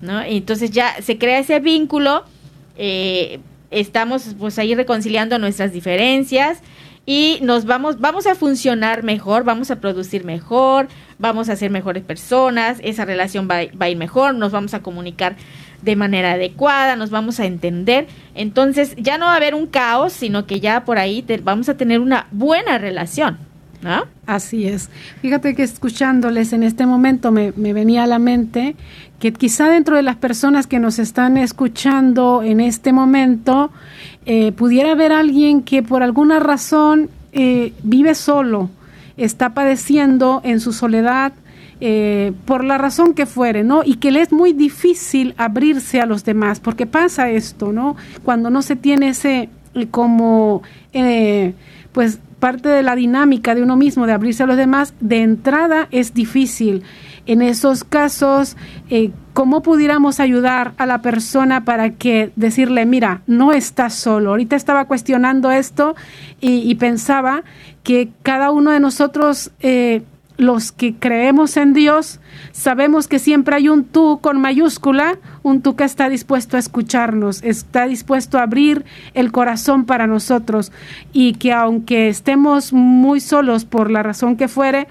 [0.00, 0.26] ¿no?
[0.26, 2.24] Y entonces ya se crea ese vínculo,
[2.76, 6.60] eh, estamos pues ahí reconciliando nuestras diferencias
[7.06, 12.04] y nos vamos, vamos a funcionar mejor, vamos a producir mejor, vamos a ser mejores
[12.04, 15.36] personas, esa relación va, va a ir mejor, nos vamos a comunicar
[15.82, 18.06] de manera adecuada, nos vamos a entender.
[18.34, 21.76] Entonces ya no va a haber un caos, sino que ya por ahí vamos a
[21.76, 23.38] tener una buena relación.
[24.26, 24.90] Así es.
[25.22, 28.74] Fíjate que escuchándoles en este momento me, me, venía a la mente
[29.20, 33.70] que quizá dentro de las personas que nos están escuchando en este momento
[34.26, 38.68] eh, pudiera haber alguien que por alguna razón eh, vive solo,
[39.16, 41.32] está padeciendo en su soledad,
[41.80, 43.82] eh, por la razón que fuere, ¿no?
[43.84, 47.96] Y que le es muy difícil abrirse a los demás, porque pasa esto, ¿no?
[48.24, 49.48] Cuando no se tiene ese
[49.90, 50.62] como,
[51.92, 55.88] pues parte de la dinámica de uno mismo de abrirse a los demás, de entrada
[55.90, 56.84] es difícil
[57.28, 58.56] en esos casos,
[58.88, 64.30] eh, ¿cómo pudiéramos ayudar a la persona para que decirle, mira, no estás solo?
[64.30, 65.94] Ahorita estaba cuestionando esto
[66.40, 67.42] y, pensaba
[67.82, 70.02] que cada uno de nosotros, eh,
[70.38, 72.20] los que creemos en Dios,
[72.52, 77.42] sabemos que siempre hay un tú con mayúscula, un tú que está dispuesto a escucharnos,
[77.42, 80.72] está dispuesto a abrir el corazón para nosotros
[81.12, 84.86] y que aunque estemos muy solos por la razón que fuere,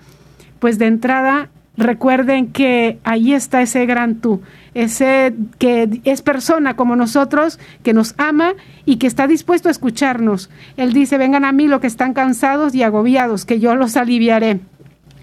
[0.59, 4.41] pues de entrada Recuerden que ahí está ese gran tú,
[4.73, 10.49] ese que es persona como nosotros, que nos ama y que está dispuesto a escucharnos.
[10.75, 14.59] Él dice, vengan a mí los que están cansados y agobiados, que yo los aliviaré.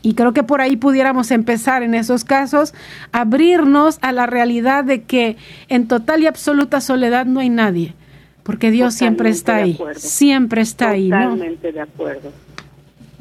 [0.04, 2.74] Y creo que por ahí pudiéramos empezar en esos casos,
[3.10, 5.36] abrirnos a la realidad de que
[5.68, 7.94] en total y absoluta soledad no hay nadie,
[8.44, 11.10] porque Dios siempre está ahí, siempre está ahí.
[11.10, 12.30] Totalmente de acuerdo.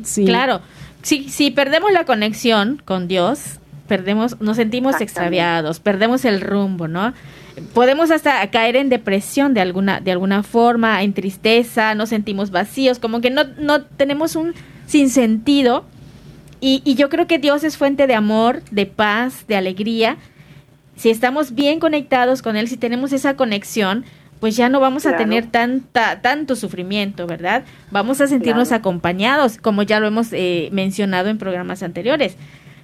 [0.04, 0.26] Sí.
[0.26, 0.62] Claro
[1.04, 7.14] si, si perdemos la conexión con Dios, perdemos, nos sentimos extraviados, perdemos el rumbo, ¿no?
[7.74, 12.98] Podemos hasta caer en depresión de alguna, de alguna forma, en tristeza, nos sentimos vacíos,
[12.98, 14.56] como que no, no tenemos un
[14.88, 15.86] sinsentido.
[16.66, 20.16] Y, y yo creo que Dios es fuente de amor, de paz, de alegría.
[20.96, 24.06] Si estamos bien conectados con Él, si tenemos esa conexión,
[24.40, 27.66] pues ya no vamos a tener tanta, tanto sufrimiento, ¿verdad?
[27.92, 32.38] Vamos a sentirnos acompañados, como ya lo hemos eh, mencionado en programas anteriores.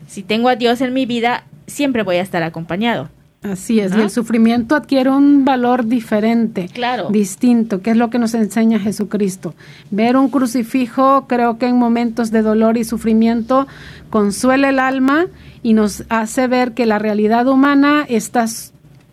[0.08, 3.08] Si tengo a Dios en mi vida, siempre voy a estar acompañado.
[3.42, 7.08] Así es, y el sufrimiento adquiere un valor diferente, claro.
[7.10, 9.56] distinto, que es lo que nos enseña Jesucristo.
[9.92, 13.66] Ver un crucifijo, creo que en momentos de dolor y sufrimiento,
[14.10, 15.28] consuela el alma
[15.64, 18.46] y nos hace ver que la realidad humana está,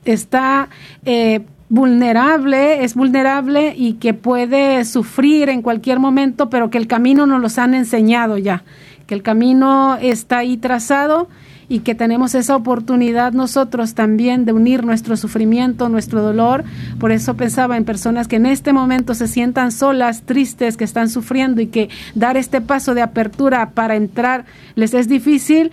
[0.05, 0.71] está
[1.05, 7.27] eh, vulnerable, es vulnerable y que puede sufrir en cualquier momento, pero que el camino
[7.27, 8.65] nos los han enseñado ya,
[9.07, 11.29] que el camino está ahí trazado
[11.69, 16.65] y que tenemos esa oportunidad nosotros también de unir nuestro sufrimiento, nuestro dolor.
[17.01, 21.09] Por eso pensaba en personas que en este momento se sientan solas, tristes, que están
[21.09, 24.45] sufriendo y que dar este paso de apertura para entrar
[24.77, 25.73] les es difícil.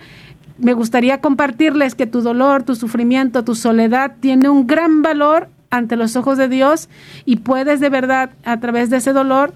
[0.58, 5.96] Me gustaría compartirles que tu dolor, tu sufrimiento, tu soledad tiene un gran valor ante
[5.96, 6.88] los ojos de Dios
[7.24, 9.54] y puedes de verdad a través de ese dolor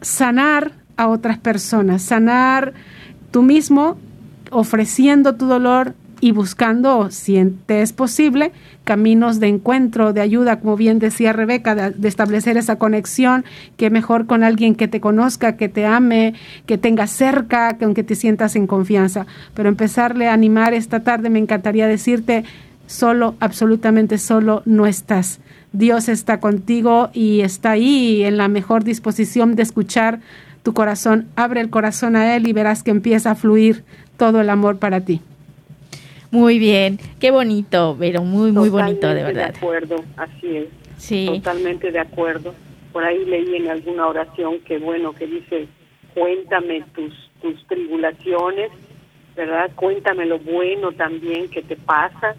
[0.00, 2.72] sanar a otras personas, sanar
[3.30, 3.98] tú mismo
[4.50, 8.52] ofreciendo tu dolor y buscando, si te es posible,
[8.84, 13.44] caminos de encuentro, de ayuda, como bien decía Rebeca, de, establecer esa conexión,
[13.78, 16.34] que mejor con alguien que te conozca, que te ame,
[16.66, 19.26] que tenga cerca, que aunque te sientas en confianza.
[19.54, 22.44] Pero empezarle a animar esta tarde, me encantaría decirte,
[22.86, 25.40] solo, absolutamente solo, no estás.
[25.72, 30.20] Dios está contigo y está ahí en la mejor disposición de escuchar
[30.62, 31.28] tu corazón.
[31.36, 33.84] Abre el corazón a Él y verás que empieza a fluir
[34.20, 35.22] todo el amor para ti.
[36.30, 39.52] Muy bien, qué bonito, pero muy, muy bonito, de verdad.
[39.52, 40.68] De acuerdo, así es.
[40.98, 41.26] Sí.
[41.26, 42.54] Totalmente de acuerdo.
[42.92, 45.66] Por ahí leí en alguna oración que, bueno, que dice,
[46.12, 48.70] cuéntame tus, tus tribulaciones,
[49.34, 49.70] ¿verdad?
[49.74, 52.36] Cuéntame lo bueno también que te pasa,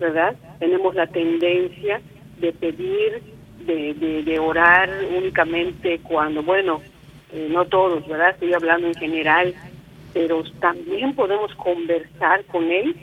[0.00, 0.34] ¿verdad?
[0.58, 2.00] Tenemos la tendencia
[2.40, 3.22] de pedir,
[3.64, 6.80] de, de, de orar únicamente cuando, bueno,
[7.32, 8.30] eh, no todos, ¿verdad?
[8.30, 9.54] Estoy hablando en general,
[10.12, 12.96] pero también podemos conversar con él,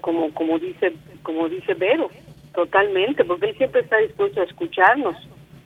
[0.00, 0.92] como como dice
[1.22, 2.10] como dice Vero,
[2.54, 5.16] totalmente, porque él siempre está dispuesto a escucharnos.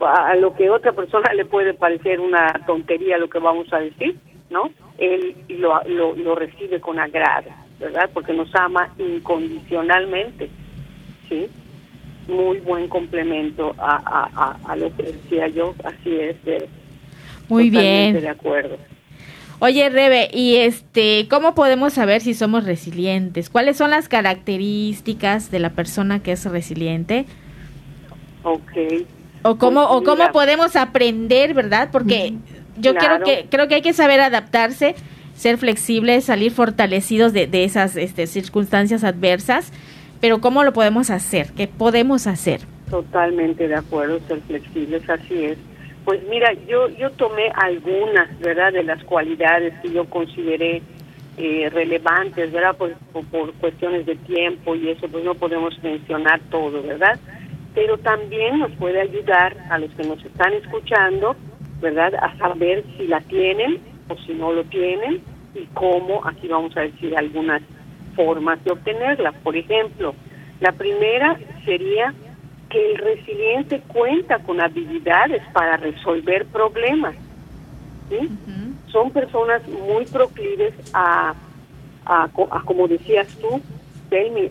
[0.00, 4.16] A lo que otra persona le puede parecer una tontería lo que vamos a decir,
[4.50, 4.70] ¿no?
[4.98, 8.10] Él lo, lo, lo recibe con agrado, ¿verdad?
[8.12, 10.50] Porque nos ama incondicionalmente,
[11.28, 11.46] ¿sí?
[12.28, 16.36] Muy buen complemento a, a, a, lo que decía yo, así es,
[17.48, 18.20] muy bien.
[18.20, 18.76] De acuerdo.
[19.60, 23.50] Oye, Rebe, ¿y este cómo podemos saber si somos resilientes?
[23.50, 27.26] ¿Cuáles son las características de la persona que es resiliente?
[28.42, 28.72] Ok.
[29.42, 31.90] O cómo o cómo podemos aprender, ¿verdad?
[31.92, 32.34] Porque
[32.78, 34.96] yo creo que creo que hay que saber adaptarse,
[35.34, 39.70] ser flexibles, salir fortalecidos de, de esas este, circunstancias adversas,
[40.20, 41.52] pero ¿cómo lo podemos hacer?
[41.52, 42.62] ¿Qué podemos hacer?
[42.90, 45.58] Totalmente de acuerdo, ser flexibles, así es
[46.04, 50.82] pues mira, yo yo tomé algunas, ¿verdad?, de las cualidades que yo consideré
[51.36, 52.94] eh, relevantes, ¿verdad?, por,
[53.30, 57.18] por, cuestiones de tiempo y eso, pues no podemos mencionar todo, ¿verdad?
[57.74, 61.34] Pero también nos puede ayudar a los que nos están escuchando,
[61.80, 65.22] ¿verdad?, a saber si la tienen o si no lo tienen
[65.54, 67.62] y cómo, aquí vamos a decir algunas
[68.14, 69.32] formas de obtenerla.
[69.32, 70.14] Por ejemplo,
[70.60, 72.14] la primera sería
[72.74, 77.14] que el resiliente cuenta con habilidades para resolver problemas.
[78.08, 78.28] ¿sí?
[78.88, 81.34] Son personas muy proclives a,
[82.04, 82.28] a,
[82.64, 83.60] como decías tú,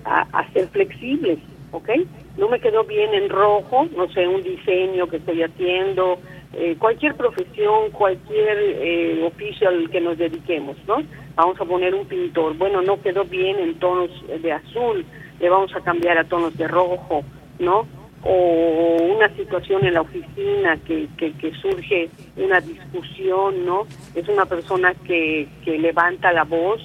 [0.06, 1.40] a, a, ser flexibles,
[1.72, 1.90] ¿ok?
[2.38, 6.20] No me quedó bien en rojo, no sé, un diseño que estoy haciendo,
[6.54, 10.98] eh, cualquier profesión, cualquier eh, oficio al que nos dediquemos, ¿no?
[11.36, 15.06] Vamos a poner un pintor, bueno, no quedó bien en tonos de azul,
[15.40, 17.24] le vamos a cambiar a tonos de rojo,
[17.60, 17.86] ¿no?
[18.26, 23.86] O una situación en la oficina que, que, surge una discusión, ¿no?
[24.16, 26.82] Es una persona que, que levanta la voz,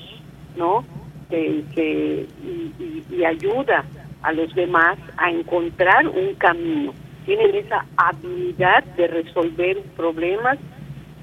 [0.57, 0.85] ¿no?
[1.31, 2.27] Que,
[3.11, 3.85] y, ayuda
[4.23, 6.93] a los demás a encontrar un camino.
[7.25, 10.59] Tienen esa habilidad de resolver problemas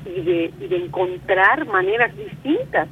[0.06, 2.88] y de, y de encontrar maneras distintas.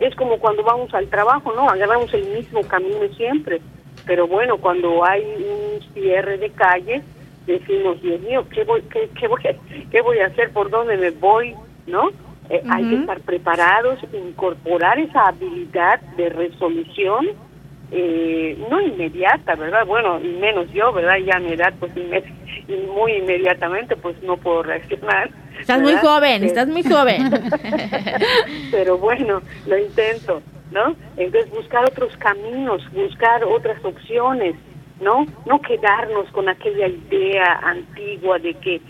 [0.00, 1.68] Es como cuando vamos al trabajo, ¿no?
[1.68, 3.60] Agarramos el mismo camino siempre
[4.06, 7.02] pero bueno, cuando hay un cierre de calle,
[7.46, 10.50] decimos, Dios mío, ¿qué voy, qué, qué voy, a, qué voy a hacer?
[10.50, 11.54] ¿Por dónde me voy?
[11.86, 12.10] ¿No?
[12.50, 17.28] Eh, hay que estar preparados, incorporar esa habilidad de resolución,
[17.90, 19.86] eh, no inmediata, ¿verdad?
[19.86, 21.16] Bueno, y menos yo, ¿verdad?
[21.24, 21.92] Ya a mi edad, pues
[22.94, 25.30] muy inmediatamente, pues no puedo reaccionar.
[25.58, 27.30] Estás muy joven, estás muy joven.
[28.70, 30.42] Pero bueno, lo intento.
[30.74, 30.96] ¿No?
[31.16, 34.56] Entonces buscar otros caminos, buscar otras opciones,
[35.00, 35.24] ¿no?
[35.46, 38.80] No quedarnos con aquella idea antigua de que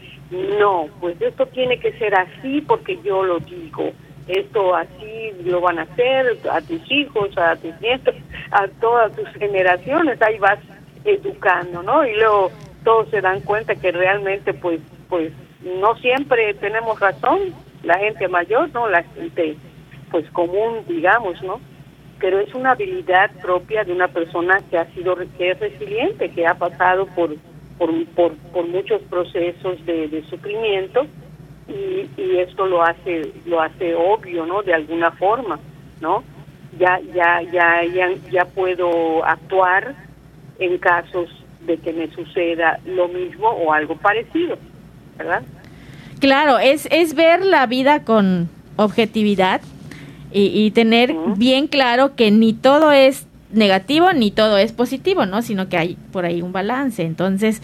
[0.59, 3.93] no, pues esto tiene que ser así porque yo lo digo.
[4.27, 8.15] Esto así lo van a hacer a tus hijos, a tus nietos,
[8.51, 10.59] a todas tus generaciones, ahí vas
[11.05, 12.07] educando, ¿no?
[12.07, 12.51] Y luego
[12.83, 14.81] todos se dan cuenta que realmente pues
[15.11, 15.31] pues
[15.81, 18.89] no siempre tenemos razón, la gente mayor, ¿no?
[18.89, 19.57] La gente
[20.11, 21.61] pues común, digamos, ¿no?
[22.25, 26.47] Pero es una habilidad propia de una persona que ha sido que es resiliente, que
[26.47, 27.37] ha pasado por
[27.77, 31.07] por, por, muchos procesos de, de sufrimiento
[31.69, 34.63] y, y, esto lo hace lo hace obvio, ¿no?
[34.63, 35.59] De alguna forma,
[36.01, 36.25] ¿no?
[36.79, 39.95] ya, ya, ya, ya, ya puedo actuar
[40.59, 41.29] en casos
[41.67, 44.57] de que me suceda lo mismo o algo parecido,
[45.19, 45.43] ¿verdad?
[46.21, 49.61] Claro, es, es ver la vida con objetividad
[50.37, 55.43] y, tener bien claro que ni todo es negativo ni todo es positivo, ¿no?
[55.43, 57.05] Sino que hay por ahí un balance.
[57.05, 57.63] Entonces,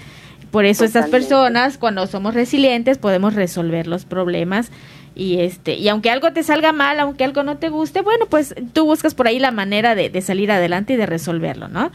[0.53, 4.71] por eso estas personas, cuando somos resilientes, podemos resolver los problemas
[5.17, 8.55] y este y aunque algo te salga mal, aunque algo no te guste, bueno, pues
[8.73, 11.91] tú buscas por ahí la manera de, de salir adelante y de resolverlo, ¿no?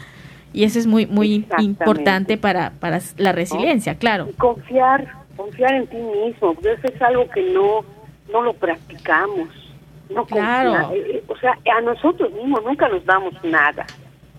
[0.52, 4.30] Y eso es muy muy importante para, para la resiliencia, claro.
[4.38, 5.08] confiar,
[5.38, 7.86] confiar en ti mismo, eso es algo que no
[8.32, 9.65] no lo practicamos.
[10.10, 10.94] No claro.
[10.94, 13.86] Eh, eh, o sea, a nosotros mismos nunca nos damos nada,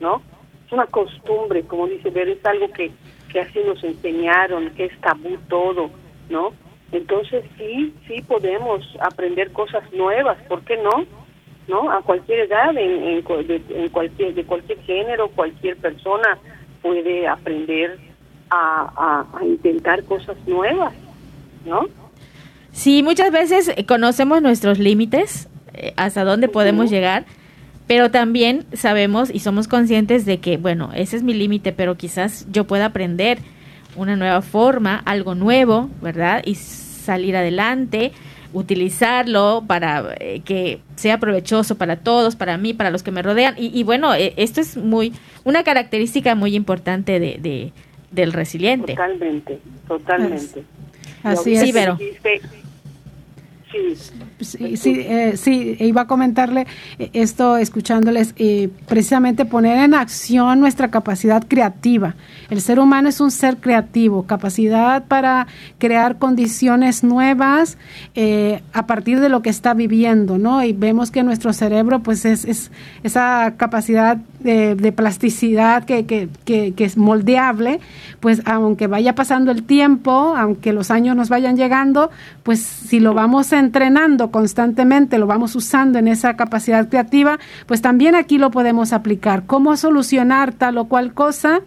[0.01, 0.23] ¿no?
[0.67, 2.91] Es una costumbre, como dice Ver, es algo que,
[3.33, 5.91] que así nos enseñaron, que es tabú todo,
[6.29, 6.53] ¿no?
[6.93, 11.05] Entonces sí, sí podemos aprender cosas nuevas, ¿por qué no?
[11.69, 11.91] ¿No?
[11.91, 16.39] A cualquier edad, en, en, de, en cualquier, de cualquier género, cualquier persona
[16.81, 17.99] puede aprender
[18.51, 20.95] a, a, a intentar cosas nuevas,
[21.65, 21.87] ¿no?
[22.71, 25.49] Sí, muchas veces conocemos nuestros límites,
[25.97, 27.25] hasta dónde podemos llegar,
[27.87, 32.47] pero también sabemos y somos conscientes de que, bueno, ese es mi límite, pero quizás
[32.51, 33.39] yo pueda aprender
[33.97, 36.43] una nueva forma, algo nuevo, ¿verdad?
[36.45, 38.13] Y salir adelante,
[38.53, 43.55] utilizarlo para eh, que sea provechoso para todos, para mí, para los que me rodean.
[43.57, 45.13] Y, bueno, eh, esto es muy
[45.45, 47.73] una característica muy importante de,
[48.11, 48.95] del resiliente.
[48.95, 50.65] Totalmente, totalmente.
[51.23, 51.61] Así es.
[51.63, 51.99] Sí, pero
[53.73, 56.69] Sí, sí, eh, sí, iba a comentarle
[57.01, 62.15] eh, esto escuchándoles, eh, precisamente poner en acción nuestra capacidad creativa.
[62.49, 65.49] El ser humano es un ser creativo, capacidad para
[65.79, 67.77] crear condiciones nuevas
[68.73, 70.63] a partir de lo que está viviendo, ¿no?
[70.63, 72.71] Y vemos que nuestro cerebro, pues es, es
[73.03, 77.81] esa capacidad de, plasticidad que, que, es moldeable,
[78.21, 82.11] pues aunque vaya pasando el tiempo, aunque los años nos vayan llegando,
[82.43, 88.15] pues si lo vamos entrenando constantemente, lo vamos usando en esa capacidad creativa, pues también
[88.15, 89.45] aquí lo podemos aplicar.
[89.47, 91.61] ¿Cómo solucionar tal o cual cosa?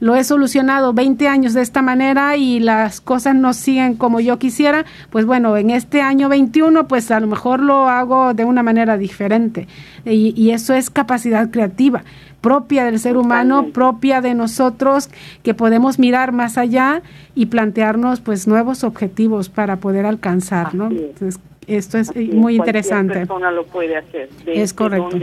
[0.00, 4.38] Lo he solucionado 20 años de esta manera y las cosas no siguen como yo
[4.38, 8.62] quisiera, pues bueno, en este año 21 pues a lo mejor lo hago de una
[8.62, 9.66] manera diferente
[10.04, 12.04] y, y eso es capacidad creativa
[12.40, 15.08] propia del ser humano, propia de nosotros,
[15.42, 17.02] que podemos mirar más allá
[17.34, 20.86] y plantearnos pues nuevos objetivos para poder alcanzar, ¿no?
[20.86, 23.14] Entonces, esto es muy interesante.
[23.14, 24.28] Persona lo puede hacer.
[24.46, 25.18] es correcto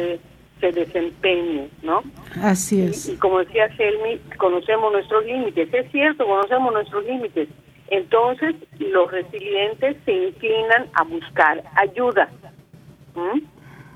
[0.64, 2.01] se desempeñe, ¿no?
[2.41, 3.09] Así es.
[3.09, 5.68] Y, como decía Selmi, conocemos nuestros límites.
[5.74, 7.49] Es cierto, conocemos nuestros límites.
[7.89, 12.30] Entonces, los resilientes se inclinan a buscar ayuda.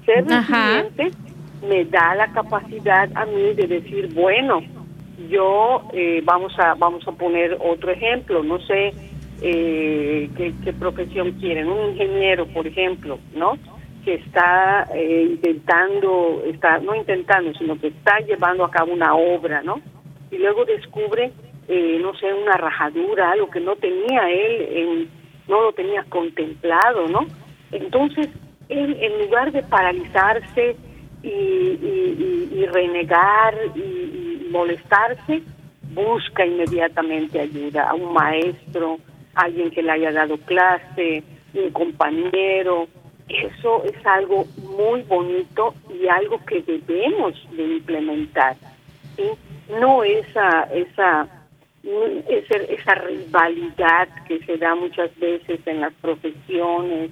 [0.06, 1.12] Ser resiliente
[1.66, 4.62] me da la capacidad a mí de decir, bueno,
[5.30, 8.94] yo eh, vamos a vamos a poner otro ejemplo, no sé
[9.42, 13.58] eh, qué, qué profesión quieren, un ingeniero, por ejemplo, ¿no?
[14.08, 19.62] Que está eh, intentando, está no intentando, sino que está llevando a cabo una obra,
[19.64, 19.82] ¿no?
[20.32, 21.34] Y luego descubre,
[21.68, 25.10] eh, no sé, una rajadura, algo que no tenía él, en,
[25.50, 27.28] no lo tenía contemplado, ¿no?
[27.74, 28.30] Entonces,
[28.70, 30.78] él, en lugar de paralizarse
[31.22, 35.42] y, y, renegar y, molestarse,
[35.94, 39.00] busca inmediatamente ayuda a un maestro,
[39.36, 42.88] alguien que le haya dado clase, un compañero,
[43.30, 48.56] eso es algo muy bonito y algo que debemos de implementar.
[49.80, 51.28] No esa, esa,
[51.84, 57.12] esa, rivalidad que se da muchas veces en las profesiones,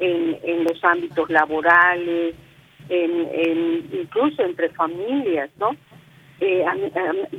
[0.00, 2.34] en, los ámbitos laborales,
[2.88, 5.76] en, incluso entre familias, ¿no?
[6.40, 6.64] Eh,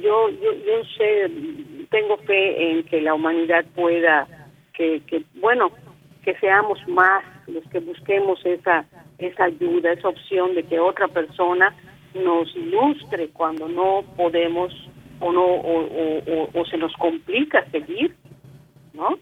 [0.01, 1.30] yo, yo, yo sé,
[1.89, 4.26] tengo fe en que la humanidad pueda,
[4.74, 5.01] que
[5.36, 5.72] bueno,
[6.24, 8.86] que seamos más los que busquemos esa,
[9.18, 11.76] esa ayuda, esa opción de que otra persona
[12.14, 14.74] nos ilustre cuando no podemos
[15.20, 18.16] o no o, se nos complica seguir,
[18.93, 19.18] ¿no?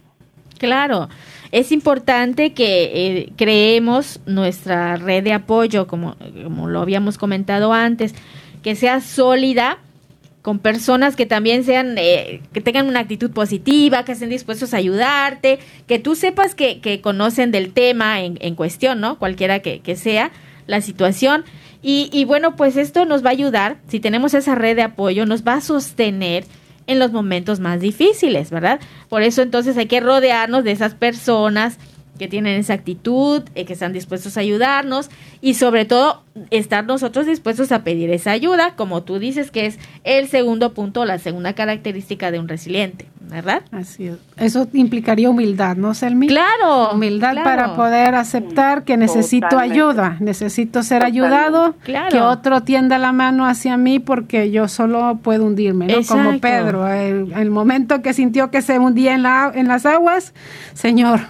[0.58, 1.10] Claro,
[1.52, 8.16] es importante que eh, creemos nuestra red de apoyo, como, como lo habíamos comentado antes,
[8.62, 9.80] que sea sólida
[10.44, 14.78] con personas que también sean, eh, que tengan una actitud positiva, que estén dispuestos a
[14.78, 19.18] ayudarte, que tú sepas que, que conocen del tema en, en cuestión, ¿no?
[19.18, 20.32] Cualquiera que, que sea
[20.68, 21.46] la situación.
[21.82, 25.26] Y, y, bueno, pues esto nos va a ayudar, si tenemos esa red de apoyo,
[25.26, 26.44] nos va a sostener
[26.88, 28.82] en los momentos más difíciles, ¿verdad?
[29.08, 31.78] Por eso entonces hay que rodearnos de esas personas
[32.18, 35.10] que tienen esa actitud, eh, que están dispuestos a ayudarnos
[35.42, 39.80] y sobre todo estar nosotros dispuestos a pedir esa ayuda, como tú dices que es
[40.04, 43.62] el segundo punto, la segunda característica de un resiliente, ¿verdad?
[43.72, 44.18] Así es.
[44.38, 46.28] Eso implicaría humildad, ¿no, Selmi?
[46.28, 46.92] Claro.
[46.94, 53.46] Humildad para poder aceptar que necesito ayuda, necesito ser ayudado, que otro tienda la mano
[53.46, 56.04] hacia mí porque yo solo puedo hundirme, ¿no?
[56.08, 60.34] Como Pedro, el, el momento que sintió que se hundía en, la, en las aguas,
[60.74, 61.22] Señor,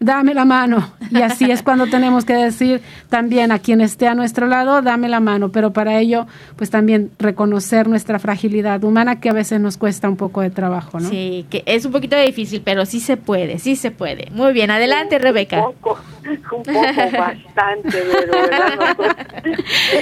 [0.00, 0.92] dame la mano.
[1.10, 5.08] Y así es cuando tenemos que decir también a quien esté a nuestro lado, dame
[5.08, 5.50] la mano.
[5.50, 6.26] Pero para ello,
[6.56, 11.00] pues también reconocer nuestra fragilidad humana que a veces nos cuesta un poco de trabajo,
[11.00, 11.08] ¿no?
[11.08, 14.30] Sí, que es un poquito difícil, pero sí se puede, sí se puede.
[14.30, 15.66] Muy bien, adelante, Rebeca.
[15.66, 18.96] Un poco, un poco bastante, ¿verdad?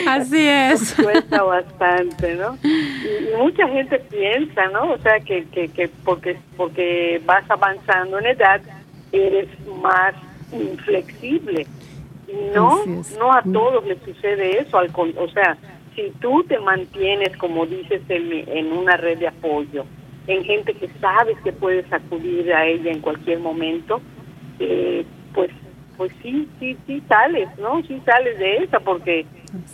[0.08, 0.94] así es.
[0.94, 2.58] cuesta bastante, ¿no?
[2.62, 4.92] Y, mucha gente piensa, ¿no?
[4.92, 8.60] O sea, que, que, que porque, porque vas avanzando en edad,
[9.12, 9.48] eres
[9.82, 10.14] más
[10.52, 11.66] inflexible.
[12.54, 12.84] No,
[13.18, 15.56] no a todos les sucede eso, al, o sea,
[15.94, 19.84] si tú te mantienes, como dices, en, en una red de apoyo,
[20.26, 24.00] en gente que sabes que puedes acudir a ella en cualquier momento,
[24.58, 25.04] eh,
[25.34, 25.50] pues
[25.96, 27.82] pues sí, sí, sí sales, ¿no?
[27.84, 29.24] Sí sales de esa porque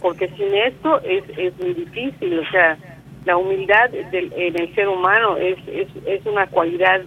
[0.00, 2.78] porque sin esto es, es muy difícil, o sea,
[3.24, 7.00] la humildad del, en el ser humano es, es, es una cualidad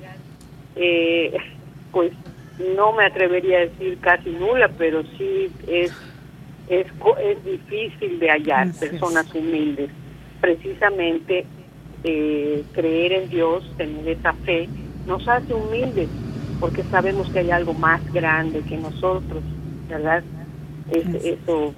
[0.75, 1.37] eh,
[1.95, 2.11] pues
[2.75, 5.93] no me atrevería a decir casi nula, pero sí es
[6.67, 6.87] es,
[7.21, 9.89] es difícil de hallar personas humildes.
[10.41, 11.45] Precisamente
[12.03, 14.67] eh, creer en Dios, tener esa fe,
[15.07, 16.09] nos hace humildes,
[16.59, 19.41] porque sabemos que hay algo más grande que nosotros,
[19.87, 20.21] ¿verdad?
[20.91, 21.73] eso,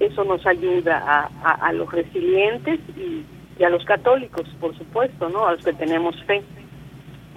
[0.00, 3.24] eso nos ayuda a, a, los resilientes y,
[3.56, 5.46] y, a los católicos, por supuesto, ¿no?
[5.46, 6.42] A los que tenemos fe.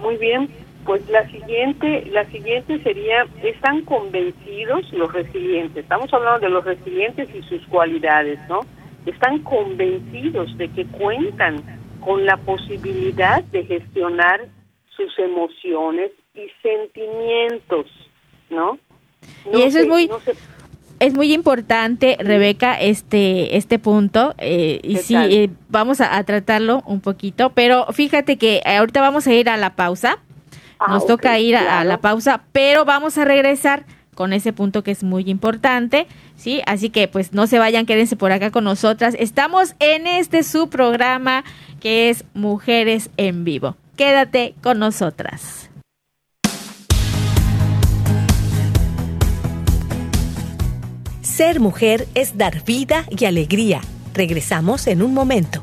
[0.00, 0.50] Muy bien,
[0.84, 7.28] pues la siguiente, la siguiente sería, están convencidos los resilientes, estamos hablando de los resilientes
[7.34, 8.60] y sus cualidades, ¿no?
[9.06, 11.62] Están convencidos de que cuentan
[12.00, 14.46] con la posibilidad de gestionar
[14.96, 17.86] sus emociones y sentimientos,
[18.50, 18.78] ¿no?
[19.52, 20.10] y eso es muy...
[21.00, 26.82] es muy importante, Rebeca, este, este punto, eh, y sí, eh, vamos a, a, tratarlo
[26.86, 30.18] un poquito, pero fíjate que ahorita vamos a ir a la pausa,
[30.86, 34.90] Ah, Nos toca ir a, la pausa, pero vamos a regresar con ese punto que
[34.90, 36.06] es muy importante,
[36.36, 36.62] ¿sí?
[36.66, 39.16] Así que pues no se vayan, quédense por acá con nosotras.
[39.18, 41.42] Estamos en este su programa
[41.80, 43.76] que es Mujeres en Vivo.
[43.96, 45.70] Quédate con nosotras.
[51.22, 53.80] Ser mujer es dar vida y alegría.
[54.12, 55.62] Regresamos en un momento.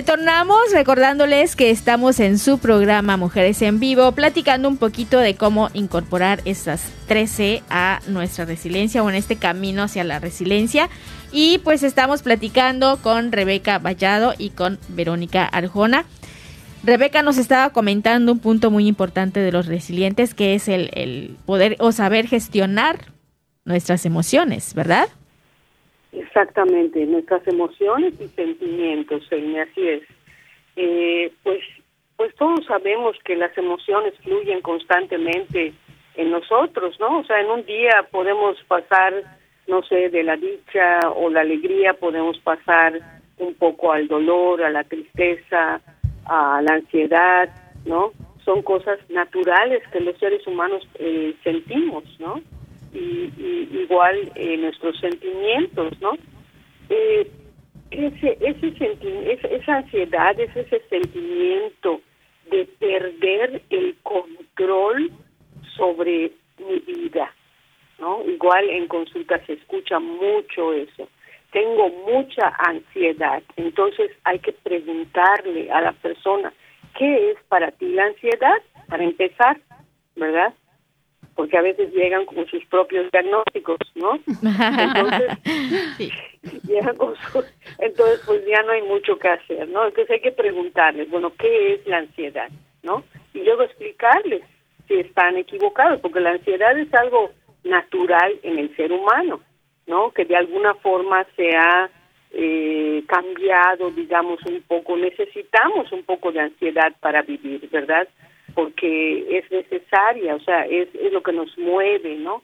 [0.00, 5.68] Retornamos recordándoles que estamos en su programa Mujeres en Vivo, platicando un poquito de cómo
[5.74, 10.88] incorporar estas 13 a nuestra resiliencia o en este camino hacia la resiliencia.
[11.32, 16.06] Y pues estamos platicando con Rebeca Vallado y con Verónica Arjona.
[16.82, 21.36] Rebeca nos estaba comentando un punto muy importante de los resilientes, que es el, el
[21.44, 23.12] poder o saber gestionar
[23.66, 25.10] nuestras emociones, ¿verdad?
[26.12, 30.02] Exactamente, nuestras emociones y sentimientos, así es.
[30.76, 31.60] Eh, pues,
[32.16, 35.72] pues todos sabemos que las emociones fluyen constantemente
[36.16, 37.20] en nosotros, ¿no?
[37.20, 39.14] O sea, en un día podemos pasar,
[39.68, 44.70] no sé, de la dicha o la alegría, podemos pasar un poco al dolor, a
[44.70, 45.80] la tristeza,
[46.26, 47.48] a la ansiedad,
[47.86, 48.12] ¿no?
[48.44, 52.40] Son cosas naturales que los seres humanos eh, sentimos, ¿no?
[52.92, 56.12] Y, igual eh, nuestros sentimientos, ¿no?
[56.88, 57.30] Eh,
[57.90, 62.00] ese, ese esa ansiedad, es ese sentimiento
[62.50, 65.10] de perder el control
[65.76, 67.32] sobre mi vida,
[67.98, 68.24] ¿no?
[68.28, 71.08] Igual en consulta se escucha mucho eso.
[71.52, 76.52] Tengo mucha ansiedad, entonces hay que preguntarle a la persona,
[76.96, 78.62] ¿qué es para ti la ansiedad?
[78.88, 79.58] Para empezar,
[80.14, 80.54] ¿verdad?
[81.40, 84.20] Porque a veces llegan con sus propios diagnósticos, ¿no?
[84.26, 85.38] Entonces,
[86.68, 87.14] llegan con
[87.78, 89.86] entonces pues ya no hay mucho que hacer, ¿no?
[89.86, 92.50] Entonces hay que preguntarles, bueno, ¿qué es la ansiedad?
[92.82, 93.04] ¿No?
[93.32, 94.42] Y luego explicarles
[94.86, 97.30] si están equivocados, porque la ansiedad es algo
[97.64, 99.40] natural en el ser humano,
[99.86, 100.10] ¿no?
[100.10, 101.88] Que de alguna forma se ha
[102.32, 104.94] eh, cambiado, digamos, un poco.
[104.94, 108.06] Necesitamos un poco de ansiedad para vivir, ¿verdad?
[108.54, 112.42] Porque es necesaria, o sea, es, es lo que nos mueve, ¿no?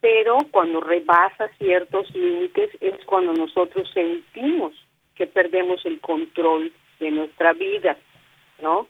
[0.00, 4.72] Pero cuando rebasa ciertos límites es cuando nosotros sentimos
[5.14, 7.96] que perdemos el control de nuestra vida,
[8.60, 8.86] ¿no?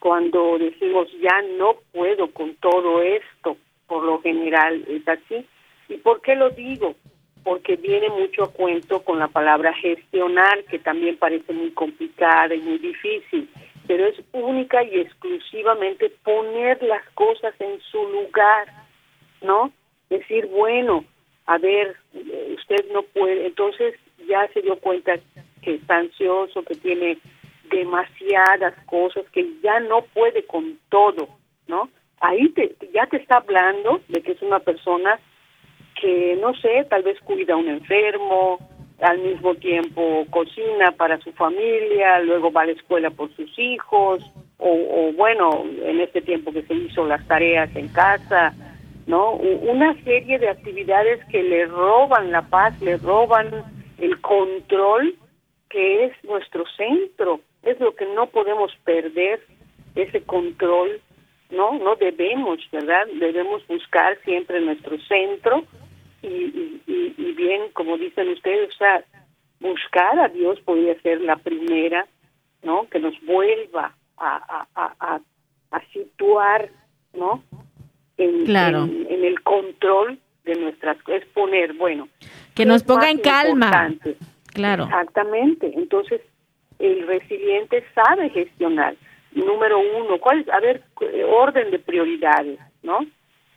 [0.00, 3.56] cuando decimos ya no puedo con todo esto,
[3.86, 5.46] por lo general es así.
[5.88, 6.94] ¿Y por qué lo digo?
[7.44, 12.60] Porque viene mucho a cuento con la palabra gestionar, que también parece muy complicada y
[12.60, 13.48] muy difícil,
[13.90, 18.68] pero es única y exclusivamente poner las cosas en su lugar,
[19.42, 19.72] ¿no?
[20.08, 21.04] Decir, bueno,
[21.46, 21.96] a ver,
[22.54, 23.96] usted no puede, entonces
[24.28, 25.18] ya se dio cuenta
[25.62, 27.18] que está ansioso, que tiene
[27.68, 31.28] demasiadas cosas que ya no puede con todo,
[31.66, 31.90] ¿no?
[32.20, 35.18] Ahí te, ya te está hablando de que es una persona
[36.00, 38.60] que, no sé, tal vez cuida a un enfermo,
[39.00, 44.22] al mismo tiempo cocina para su familia, luego va a la escuela por sus hijos,
[44.58, 48.54] o, o bueno, en este tiempo que se hizo las tareas en casa,
[49.06, 49.32] ¿no?
[49.32, 53.64] Una serie de actividades que le roban la paz, le roban
[53.98, 55.14] el control
[55.68, 59.40] que es nuestro centro es lo que no podemos perder,
[59.94, 61.00] ese control,
[61.50, 61.78] ¿no?
[61.78, 63.06] No debemos, ¿verdad?
[63.18, 65.64] Debemos buscar siempre nuestro centro
[66.22, 69.04] y, y, bien, como dicen ustedes, o sea,
[69.60, 72.06] buscar a Dios podría ser la primera,
[72.62, 72.88] ¿no?
[72.88, 75.20] Que nos vuelva a, a, a,
[75.70, 76.70] a situar,
[77.14, 77.42] ¿no?
[78.16, 78.84] En, claro.
[78.84, 82.08] en, el control de nuestras es poner, bueno,
[82.54, 83.94] que nos ponga en calma.
[84.52, 84.84] Claro.
[84.84, 85.72] Exactamente.
[85.74, 86.20] Entonces,
[86.78, 88.94] el resiliente sabe gestionar.
[89.32, 90.48] Número uno, ¿cuál es?
[90.50, 90.82] A ver,
[91.28, 92.98] orden de prioridades, ¿no?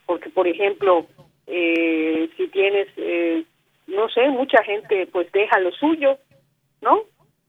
[0.05, 1.07] Porque, por ejemplo,
[1.55, 3.43] eh, si tienes, eh,
[3.87, 6.17] no sé, mucha gente pues deja lo suyo,
[6.81, 7.01] ¿no?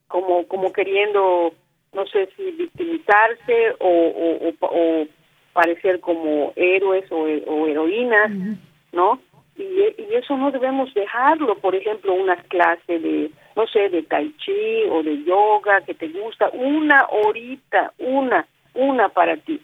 [0.09, 1.55] Como, como queriendo,
[1.93, 5.07] no sé si victimizarse o, o, o,
[5.53, 7.27] parecer como héroes o,
[7.67, 8.31] heroínas,
[8.93, 9.21] ¿no?
[9.57, 14.33] Y, y eso no debemos dejarlo, por ejemplo, una clase de no sé, de tai
[14.39, 19.61] chi o de yoga que te gusta, una horita, una, una para ti,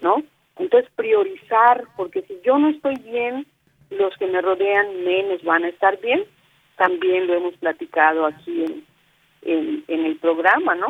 [0.00, 0.22] ¿no?
[0.56, 3.46] Entonces priorizar, porque si yo no estoy bien,
[3.90, 6.24] los que me rodean menos van a estar bien.
[6.76, 8.64] También lo hemos platicado aquí
[9.42, 10.88] en, en, el programa, ¿no?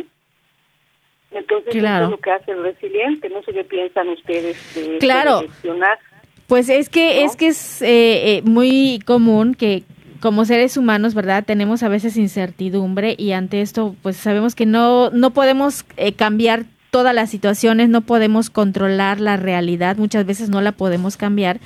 [1.30, 3.28] Entonces eso es lo que hace el resiliente.
[3.30, 5.40] No sé qué piensan ustedes de, claro.
[5.40, 5.98] gestionar.
[6.46, 9.82] Pues es que es que es eh, eh, muy común que
[10.20, 11.44] como seres humanos, ¿verdad?
[11.44, 16.64] Tenemos a veces incertidumbre y ante esto, pues sabemos que no, no podemos eh, cambiar
[16.90, 21.60] todas las situaciones, no podemos controlar la realidad, muchas veces no la podemos cambiar,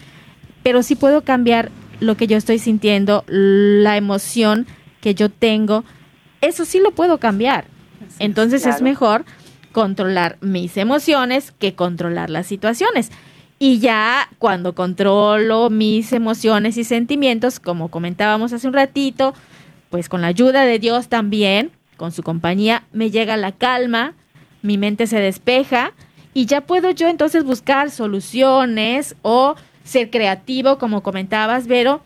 [0.62, 4.66] pero sí puedo cambiar lo que yo estoy sintiendo, la emoción
[5.00, 5.84] que yo tengo,
[6.40, 7.64] eso sí lo puedo cambiar.
[8.18, 9.24] Entonces es mejor
[9.72, 13.10] controlar mis emociones que controlar las situaciones.
[13.58, 19.34] Y ya cuando controlo mis emociones y sentimientos, como comentábamos hace un ratito,
[19.88, 24.14] pues con la ayuda de Dios también, con su compañía, me llega la calma,
[24.62, 25.92] mi mente se despeja
[26.34, 29.54] y ya puedo yo entonces buscar soluciones o
[29.84, 32.02] ser creativo, como comentabas, Vero,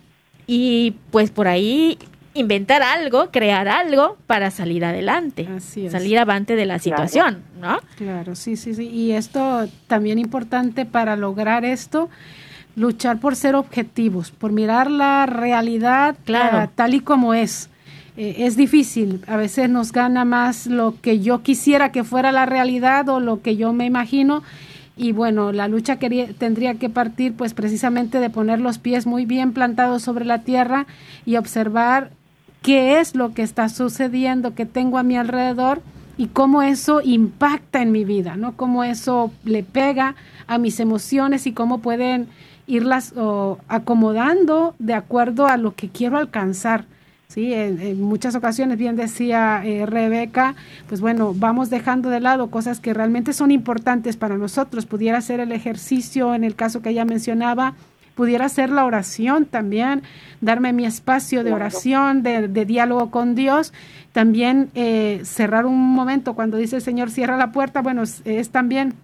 [0.47, 1.99] y pues por ahí
[2.35, 5.49] inventar algo, crear algo para salir adelante,
[5.91, 7.79] salir avante de la situación, ¿no?
[7.97, 8.89] Claro, sí, sí, sí.
[8.89, 12.09] Y esto también importante para lograr esto,
[12.75, 17.71] luchar por ser objetivos, por mirar la realidad eh, tal y como es.
[18.17, 22.47] Eh, es difícil, a veces nos gana más lo que yo quisiera que fuera la
[22.47, 24.43] realidad o lo que yo me imagino.
[24.97, 29.53] Y bueno, la lucha tendría que partir pues precisamente de poner los pies muy bien
[29.53, 30.87] plantados sobre la tierra
[31.27, 32.11] y observar
[32.63, 35.83] qué es lo que está sucediendo, que tengo a mi alrededor
[36.17, 38.57] y cómo eso impacta en mi vida, ¿no?
[38.57, 40.17] Cómo eso le pega
[40.47, 42.29] a mis emociones y cómo pueden
[42.67, 43.13] irlas
[43.69, 46.87] acomodando de acuerdo a lo que quiero alcanzar.
[47.29, 50.55] Sí, en, muchas ocasiones, bien decía eh, Rebeca,
[50.89, 54.87] pues bueno, vamos dejando de lado cosas que realmente son importantes para nosotros.
[54.87, 57.75] Pudiera ser el ejercicio, en el caso que ella mencionaba,
[58.17, 60.03] pudiera ser la oración también,
[60.41, 63.73] darme mi espacio de oración, de, diálogo con Dios,
[64.13, 68.95] también eh, cerrar un momento cuando dice el Señor cierra la puerta, bueno, es, también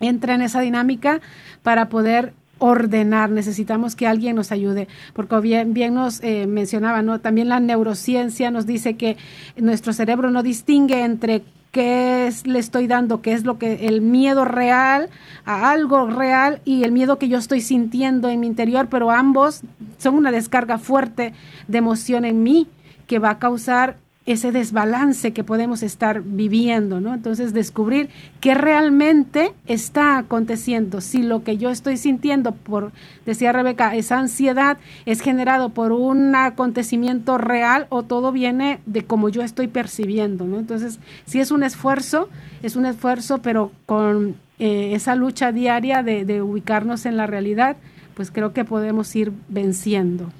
[0.00, 1.20] entra en esa dinámica
[1.62, 7.20] para poder ordenar, necesitamos que alguien nos ayude, porque bien, bien nos eh, mencionaba, ¿no?
[7.20, 9.16] También la neurociencia nos dice que
[9.56, 14.00] nuestro cerebro no distingue entre qué es, le estoy dando, qué es lo que el
[14.00, 15.10] miedo real
[15.44, 19.62] a algo real y el miedo que yo estoy sintiendo en mi interior, pero ambos
[19.98, 21.34] son una descarga fuerte
[21.66, 22.66] de emoción en mí
[23.06, 23.96] que va a causar
[24.28, 27.14] ese desbalance que podemos estar viviendo, ¿no?
[27.14, 28.10] Entonces, descubrir
[28.40, 32.92] qué realmente está aconteciendo, si lo que yo estoy sintiendo por,
[33.24, 34.76] decía Rebeca, esa ansiedad
[35.06, 40.58] es generado por un acontecimiento real o todo viene de cómo yo estoy percibiendo, ¿no?
[40.58, 42.28] Entonces, si es un esfuerzo,
[42.62, 47.78] es un esfuerzo, pero con eh, esa lucha diaria de, de ubicarnos en la realidad,
[48.12, 50.30] pues creo que podemos ir venciendo.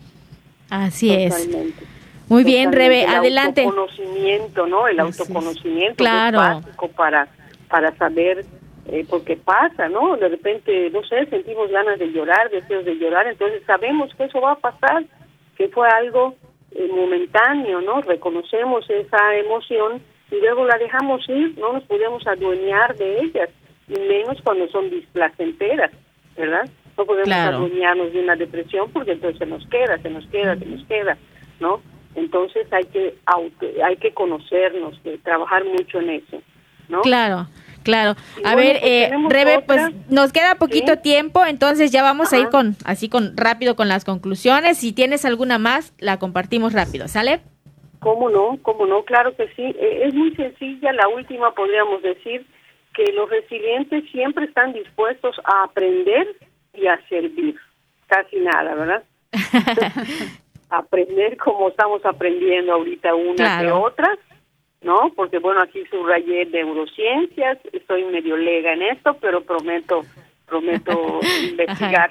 [0.68, 1.48] Así es.
[2.28, 3.62] Muy bien, Rebe, adelante.
[3.62, 4.86] El autoconocimiento, ¿no?
[4.86, 6.38] El autoconocimiento claro.
[6.42, 7.28] es básico para,
[7.68, 8.44] para saber,
[8.86, 10.16] eh, porque pasa, ¿no?
[10.16, 14.40] De repente, no sé, sentimos ganas de llorar, deseos de llorar, entonces sabemos que eso
[14.40, 15.04] va a pasar,
[15.56, 16.34] que fue algo
[16.72, 18.02] eh, momentáneo, ¿no?
[18.02, 23.48] Reconocemos esa emoción y luego la dejamos ir, no nos podemos adueñar de ellas,
[23.88, 25.90] y menos cuando son displacenteras,
[26.36, 26.68] ¿verdad?
[26.96, 30.66] No podemos adueñarnos de una depresión porque entonces se nos queda, se nos queda, se
[30.66, 31.16] nos queda,
[31.60, 31.80] ¿no?
[32.18, 33.14] Entonces hay que
[33.82, 36.42] hay que conocernos, que trabajar mucho en eso,
[36.88, 37.02] ¿no?
[37.02, 37.46] Claro.
[37.84, 38.16] Claro.
[38.44, 42.50] a ver, pues eh, Rebe, pues nos queda poquito tiempo, entonces ya vamos a ir
[42.50, 44.76] con así con rápido con las conclusiones.
[44.76, 47.40] Si tienes alguna más, la compartimos rápido, ¿sale?
[48.00, 48.58] ¿Cómo no?
[48.62, 49.04] ¿Cómo no?
[49.04, 49.62] Claro que sí.
[49.62, 50.92] Eh, es muy sencilla.
[50.92, 52.46] La última podríamos decir
[52.94, 56.26] que los resilientes siempre están dispuestos a aprender
[56.74, 57.56] y a servir.
[58.06, 59.04] Casi nada, ¿verdad?
[60.70, 64.18] aprender como estamos aprendiendo ahorita una de otras,
[64.82, 65.12] ¿no?
[65.16, 70.02] Porque bueno, aquí subrayé neurociencias, estoy medio lega en esto, pero prometo
[70.46, 72.10] prometo investigar.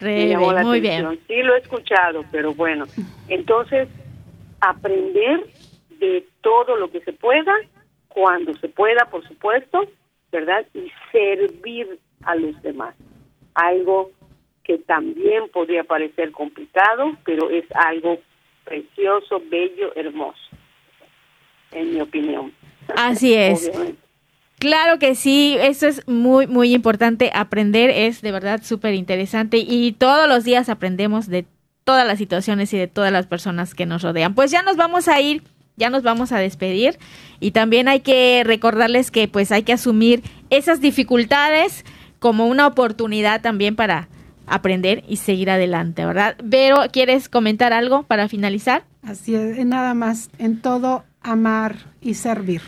[0.64, 1.18] muy bien.
[1.26, 2.86] Sí lo he escuchado, pero bueno.
[3.28, 3.88] Entonces,
[4.60, 5.46] aprender
[5.98, 7.52] de todo lo que se pueda,
[8.08, 9.84] cuando se pueda, por supuesto,
[10.30, 10.66] ¿verdad?
[10.74, 12.94] Y servir a los demás.
[13.54, 14.10] Algo
[14.64, 18.18] que también podría parecer complicado, pero es algo
[18.64, 20.38] precioso, bello, hermoso,
[21.72, 22.52] en mi opinión.
[22.96, 23.70] Así es.
[24.58, 27.32] Claro que sí, eso es muy, muy importante.
[27.34, 31.46] Aprender es de verdad súper interesante y todos los días aprendemos de
[31.82, 34.34] todas las situaciones y de todas las personas que nos rodean.
[34.34, 35.42] Pues ya nos vamos a ir,
[35.76, 36.98] ya nos vamos a despedir
[37.40, 41.84] y también hay que recordarles que pues hay que asumir esas dificultades
[42.20, 44.08] como una oportunidad también para
[44.46, 46.36] aprender y seguir adelante, ¿verdad?
[46.50, 48.84] Pero, ¿quieres comentar algo para finalizar?
[49.02, 52.62] Así es, nada más, en todo amar y servir.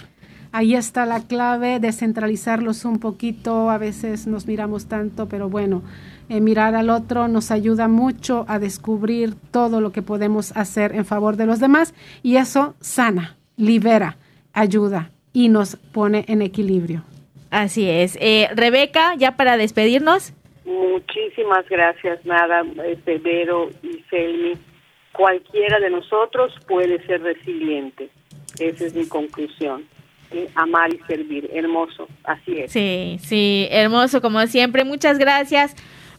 [0.53, 5.83] Ahí está la clave, descentralizarlos un poquito, a veces nos miramos tanto, pero bueno,
[6.29, 11.05] eh, mirar al otro nos ayuda mucho a descubrir todo lo que podemos hacer en
[11.05, 14.17] favor de los demás y eso sana, libera,
[14.53, 17.03] ayuda y nos pone en equilibrio.
[17.51, 18.17] Así es.
[18.21, 20.33] Eh, Rebeca, ya para despedirnos.
[20.65, 24.53] Muchísimas gracias, nada, este, Vero y Selmi.
[25.13, 28.09] Cualquiera de nosotros puede ser resiliente.
[28.59, 29.85] Esa es mi conclusión.
[30.57, 31.49] Amar y servir.
[31.53, 32.73] Hermoso, así es.
[32.73, 34.85] Sí, sí, hermoso como siempre.
[34.85, 35.77] Muchas gracias.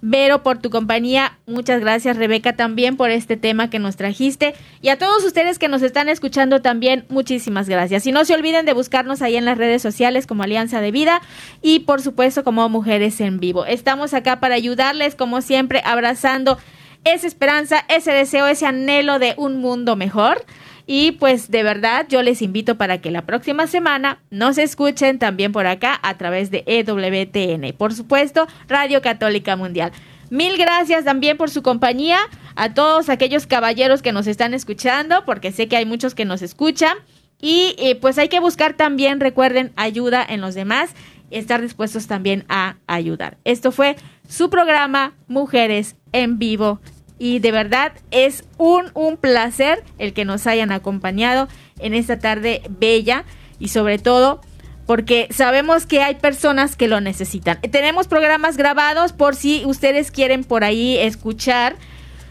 [0.07, 1.39] Vero, por tu compañía.
[1.47, 4.53] Muchas gracias, Rebeca, también por este tema que nos trajiste.
[4.79, 8.05] Y a todos ustedes que nos están escuchando también, muchísimas gracias.
[8.05, 11.23] Y no se olviden de buscarnos ahí en las redes sociales como Alianza de Vida
[11.63, 13.65] y, por supuesto, como Mujeres en Vivo.
[13.65, 16.59] Estamos acá para ayudarles, como siempre, abrazando
[17.03, 20.45] esa esperanza, ese deseo, ese anhelo de un mundo mejor.
[20.87, 25.51] Y pues de verdad yo les invito para que la próxima semana nos escuchen también
[25.51, 27.75] por acá a través de EWTN.
[27.75, 29.91] Por supuesto, Radio Católica Mundial.
[30.29, 32.17] Mil gracias también por su compañía
[32.55, 36.41] a todos aquellos caballeros que nos están escuchando, porque sé que hay muchos que nos
[36.41, 36.97] escuchan.
[37.41, 40.91] Y eh, pues hay que buscar también, recuerden, ayuda en los demás,
[41.31, 43.37] estar dispuestos también a ayudar.
[43.43, 46.79] Esto fue su programa Mujeres en Vivo
[47.17, 51.47] y de verdad es un, un placer el que nos hayan acompañado
[51.79, 53.25] en esta tarde bella
[53.59, 54.41] y sobre todo
[54.85, 57.59] porque sabemos que hay personas que lo necesitan.
[57.61, 61.75] Tenemos programas grabados por si ustedes quieren por ahí escuchar,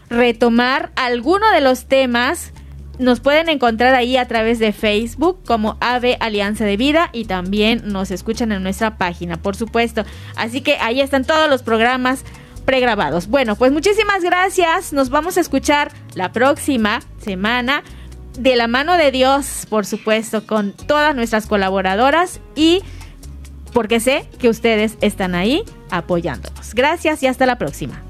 [0.09, 2.53] retomar alguno de los temas.
[2.97, 7.81] Nos pueden encontrar ahí a través de Facebook como AVE Alianza de Vida y también
[7.85, 10.05] nos escuchan en nuestra página, por supuesto.
[10.37, 12.23] Así que ahí están todos los programas
[12.65, 13.27] pregrabados.
[13.27, 14.91] Bueno, pues muchísimas gracias.
[14.91, 17.83] Nos vamos a escuchar la próxima semana
[18.37, 22.81] de la mano de Dios, por supuesto, con todas nuestras colaboradoras y
[23.73, 26.73] porque sé que ustedes están ahí apoyándonos.
[26.73, 28.01] Gracias y hasta la próxima.